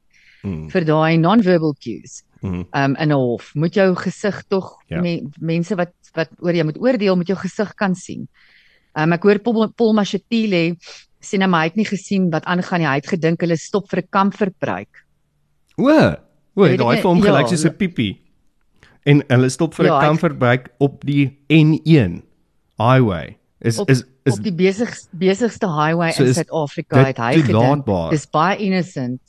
Mm. 0.44 0.70
vir 0.70 0.84
daai 0.84 1.18
non-verbal 1.18 1.74
cues. 1.74 2.22
Mm. 2.42 2.66
um 2.72 2.96
in 2.96 3.08
'n 3.10 3.12
hof 3.12 3.52
moet 3.54 3.74
jou 3.74 3.94
gesig 3.94 4.44
tog 4.48 4.78
Ja. 4.88 4.96
ja. 4.96 5.02
me, 5.02 5.20
mense 5.40 5.74
wat 5.76 5.92
wat 6.14 6.28
oor 6.40 6.52
jou 6.54 6.64
moet 6.64 6.78
oordeel 6.78 7.16
met 7.16 7.26
jou 7.28 7.36
gesig 7.36 7.74
kan 7.76 7.94
sien. 7.94 8.28
Um 8.96 9.12
ek 9.12 9.22
hoor 9.22 9.38
Paul, 9.40 9.68
Paul 9.76 9.92
Mashatile 9.92 10.76
sê 11.22 11.38
nou 11.38 11.48
maar 11.48 11.60
hy 11.62 11.66
het 11.68 11.76
nie 11.76 11.84
gesien 11.84 12.30
wat 12.30 12.44
aangaan 12.46 12.80
nie. 12.80 12.86
Hy 12.88 12.94
het 12.94 13.06
gedink 13.08 13.40
hulle 13.40 13.56
stop 13.56 13.88
vir 13.90 14.00
'n 14.00 14.08
kampverbruik. 14.10 14.88
O, 15.80 16.62
o, 16.62 16.64
ek 16.64 16.78
daai 16.78 16.96
vir 17.00 17.08
hom 17.10 17.18
ja, 17.18 17.24
gelyk 17.30 17.48
soos 17.48 17.64
'n 17.64 17.76
piepie. 17.76 18.18
En 19.06 19.22
hulle 19.28 19.48
stop 19.50 19.74
vir 19.74 19.84
'n 19.86 19.88
Ja, 19.88 19.98
ek- 20.00 20.06
kampverbruik 20.08 20.68
op 20.78 21.00
die 21.04 21.38
N1 21.48 22.22
highway 22.78 23.36
Is 23.60 23.78
op, 23.78 23.88
is 23.90 24.04
is 24.24 24.38
op 24.38 24.42
die 24.44 24.52
besig 24.52 24.90
besigste 25.12 25.66
highway 25.66 26.12
So 26.12 26.24
in 26.24 26.34
Suid-Afrika 26.34 27.04
het 27.04 27.18
hy 27.18 27.40
gedink 27.42 27.86
dis 28.10 28.26
baie 28.26 28.56
innocent. 28.58 29.20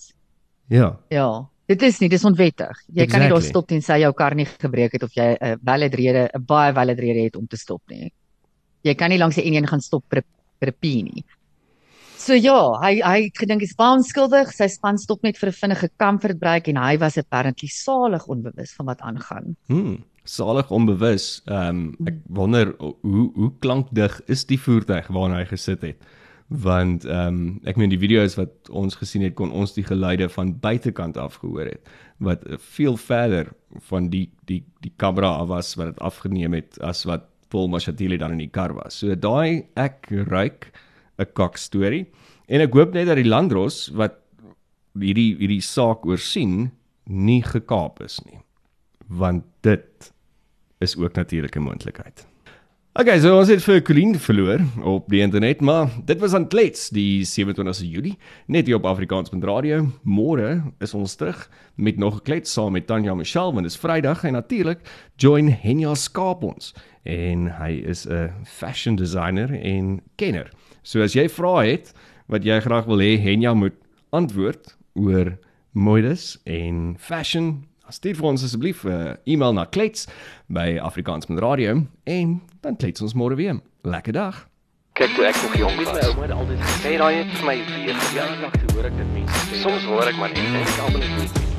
ja. 0.70 0.98
Ja. 1.10 1.48
Dit 1.68 1.82
is 1.84 2.00
nie, 2.02 2.10
dis 2.10 2.26
onwettig. 2.26 2.76
Jy 2.94 3.06
kan 3.08 3.20
nie 3.22 3.30
daar 3.30 3.38
Exactly. 3.38 3.50
stop 3.50 3.68
tensy 3.68 4.00
jou 4.02 4.12
kar 4.14 4.36
nie 4.36 4.46
gebreek 4.46 4.92
het 4.92 5.04
of 5.04 5.14
jy 5.16 5.38
'n 5.40 5.46
uh, 5.54 5.56
valid 5.64 5.94
rede, 5.96 6.30
'n 6.36 6.44
baie 6.46 6.74
valid 6.74 7.00
rede 7.00 7.24
het 7.24 7.36
om 7.36 7.48
te 7.48 7.56
stop 7.58 7.82
nie. 7.90 8.12
Jy 8.84 8.94
kan 8.96 9.10
nie 9.10 9.18
langs 9.18 9.36
die 9.36 9.44
N1 9.50 9.68
gaan 9.68 9.80
stop 9.82 10.04
vir 10.10 10.20
'n- 10.20 10.26
vir 10.60 10.68
'n 10.70 10.74
P 10.82 10.84
nie. 11.04 11.24
So 12.22 12.36
ja, 12.38 12.54
hy 12.84 13.00
hy 13.02 13.16
het 13.24 13.40
gedink 13.42 13.64
hy's 13.64 13.74
baie 13.78 13.98
onskuldig. 13.98 14.52
Sy 14.54 14.68
span 14.70 15.00
stop 15.02 15.24
net 15.26 15.40
vir 15.42 15.50
'n 15.50 15.58
vinnige 15.58 15.88
comfort 15.98 16.38
break 16.40 16.68
en 16.70 16.78
hy 16.78 16.98
was 17.02 17.18
apparently 17.18 17.68
salig 17.68 18.28
onbewus 18.28 18.76
van 18.78 18.86
wat 18.86 19.02
aangaan. 19.02 19.56
Hmm, 19.68 20.04
salig 20.24 20.70
onbewus. 20.70 21.42
Ehm 21.48 21.98
um, 21.98 22.08
ek 22.08 22.20
wonder 22.30 22.76
hoe 22.78 23.32
hoe 23.34 23.52
klankdig 23.60 24.22
is 24.28 24.46
die 24.46 24.60
voertuig 24.60 25.08
waarna 25.08 25.40
hy 25.42 25.46
gesit 25.46 25.82
het. 25.82 25.98
Want 26.48 27.06
ehm 27.06 27.28
um, 27.28 27.60
ek 27.66 27.78
meen 27.78 27.90
die 27.90 28.04
video's 28.06 28.38
wat 28.38 28.70
ons 28.70 28.96
gesien 28.96 29.24
het 29.24 29.34
kon 29.34 29.52
ons 29.52 29.74
die 29.74 29.84
geluide 29.84 30.30
van 30.30 30.60
buitekant 30.60 31.18
af 31.18 31.42
gehoor 31.42 31.66
het 31.66 31.90
wat 32.20 32.46
veel 32.78 32.98
verder 32.98 33.50
van 33.90 34.10
die 34.10 34.30
die 34.46 34.64
die 34.82 34.94
kamera 34.98 35.42
af 35.42 35.48
was 35.48 35.76
wat 35.76 35.96
dit 35.96 36.00
afgeneem 36.00 36.54
het 36.54 36.78
as 36.82 37.04
wat 37.04 37.26
Paul 37.50 37.68
Mashatile 37.68 38.18
dan 38.18 38.32
in 38.32 38.46
die 38.46 38.54
kar 38.54 38.74
was. 38.74 39.00
So 39.00 39.16
daai 39.16 39.66
ek 39.74 40.06
ruik 40.30 40.70
'n 41.22 41.34
kak 41.34 41.58
storie 41.58 42.06
en 42.48 42.62
ek 42.62 42.74
hoop 42.74 42.94
net 42.94 43.08
dat 43.08 43.16
die 43.22 43.30
landros 43.30 43.90
wat 43.94 44.18
hierdie 45.00 45.38
hierdie 45.38 45.62
saak 45.62 46.06
oorsien 46.06 46.72
nie 47.06 47.42
gekaap 47.42 48.02
is 48.02 48.20
nie 48.26 48.42
want 49.08 49.44
dit 49.62 50.14
is 50.82 50.98
ook 50.98 51.14
natuurlik 51.14 51.56
'n 51.56 51.62
moontlikheid. 51.62 52.26
Okay, 52.92 53.22
so 53.24 53.38
ons 53.40 53.48
het 53.48 53.62
vir 53.64 53.78
Colleen 53.88 54.18
verloor 54.20 54.60
op 54.84 55.06
die 55.08 55.22
internet, 55.24 55.62
maar 55.62 55.88
dit 56.06 56.20
was 56.20 56.34
aan 56.36 56.50
klets 56.52 56.90
die 56.92 57.24
27ste 57.24 57.88
Julie 57.88 58.18
net 58.52 58.68
hier 58.68 58.76
op 58.76 58.86
Afrikaans.radio. 58.86 59.86
Môre 60.04 60.74
is 60.84 60.94
ons 60.94 61.16
terug 61.16 61.50
met 61.76 61.98
nog 61.98 62.16
'n 62.16 62.24
klets 62.24 62.52
saam 62.52 62.72
met 62.72 62.88
Tanya 62.88 63.16
Michelle 63.16 63.54
want 63.54 63.64
dit 63.64 63.72
is 63.72 63.80
Vrydag 63.80 64.24
en 64.24 64.34
natuurlik 64.34 64.80
join 65.16 65.48
Henya 65.48 65.96
Skaap 65.96 66.44
ons 66.44 66.74
en 67.04 67.48
hy 67.48 67.72
is 67.72 68.06
'n 68.08 68.30
fashion 68.44 68.96
designer 68.96 69.54
en 69.54 70.02
kenner. 70.18 70.52
So 70.84 71.02
as 71.06 71.14
jy 71.14 71.28
vrae 71.30 71.76
het 71.76 71.94
wat 72.32 72.46
jy 72.48 72.60
graag 72.64 72.88
wil 72.90 73.04
hê 73.04 73.18
Henya 73.22 73.54
moet 73.54 73.76
antwoord 74.12 74.76
oor 74.96 75.38
modes 75.72 76.38
en 76.46 76.96
fashion 77.00 77.66
Stuur 77.92 78.16
vir 78.16 78.28
ons 78.30 78.44
asseblief 78.44 78.86
'n 78.86 78.92
uh, 78.92 79.16
e-mail 79.28 79.54
na 79.54 79.66
klets 79.66 80.08
by 80.48 80.80
afrikaans.radio 80.80 81.84
en 82.04 82.42
dan 82.62 82.78
klets 82.78 83.02
ons 83.02 83.14
môre 83.14 83.36
weer. 83.36 83.60
Lekker 83.84 84.14
dag. 84.14 84.48
Kyk 84.94 85.16
toe 85.16 85.26
ek 85.26 85.36
nog 85.44 85.56
jong 85.58 85.76
was, 85.76 85.92
my 85.92 86.08
ouma 86.08 86.22
het 86.22 86.32
altyd 86.32 86.60
gesê 86.60 86.98
daai 86.98 87.16
het 87.20 87.32
vir 87.38 87.46
my 87.46 87.58
weer. 87.76 87.96
Ja, 88.16 88.28
ek 88.48 88.72
hoor 88.72 88.86
ek 88.86 88.98
dit 88.98 89.14
mense 89.14 89.48
sê. 89.48 89.64
Soms 89.64 89.84
hoor 89.84 90.08
ek 90.08 90.20
maar 90.20 90.30
net 90.30 90.46
en 90.46 90.62
ek 90.62 90.78
almal 90.86 91.08
net 91.18 91.51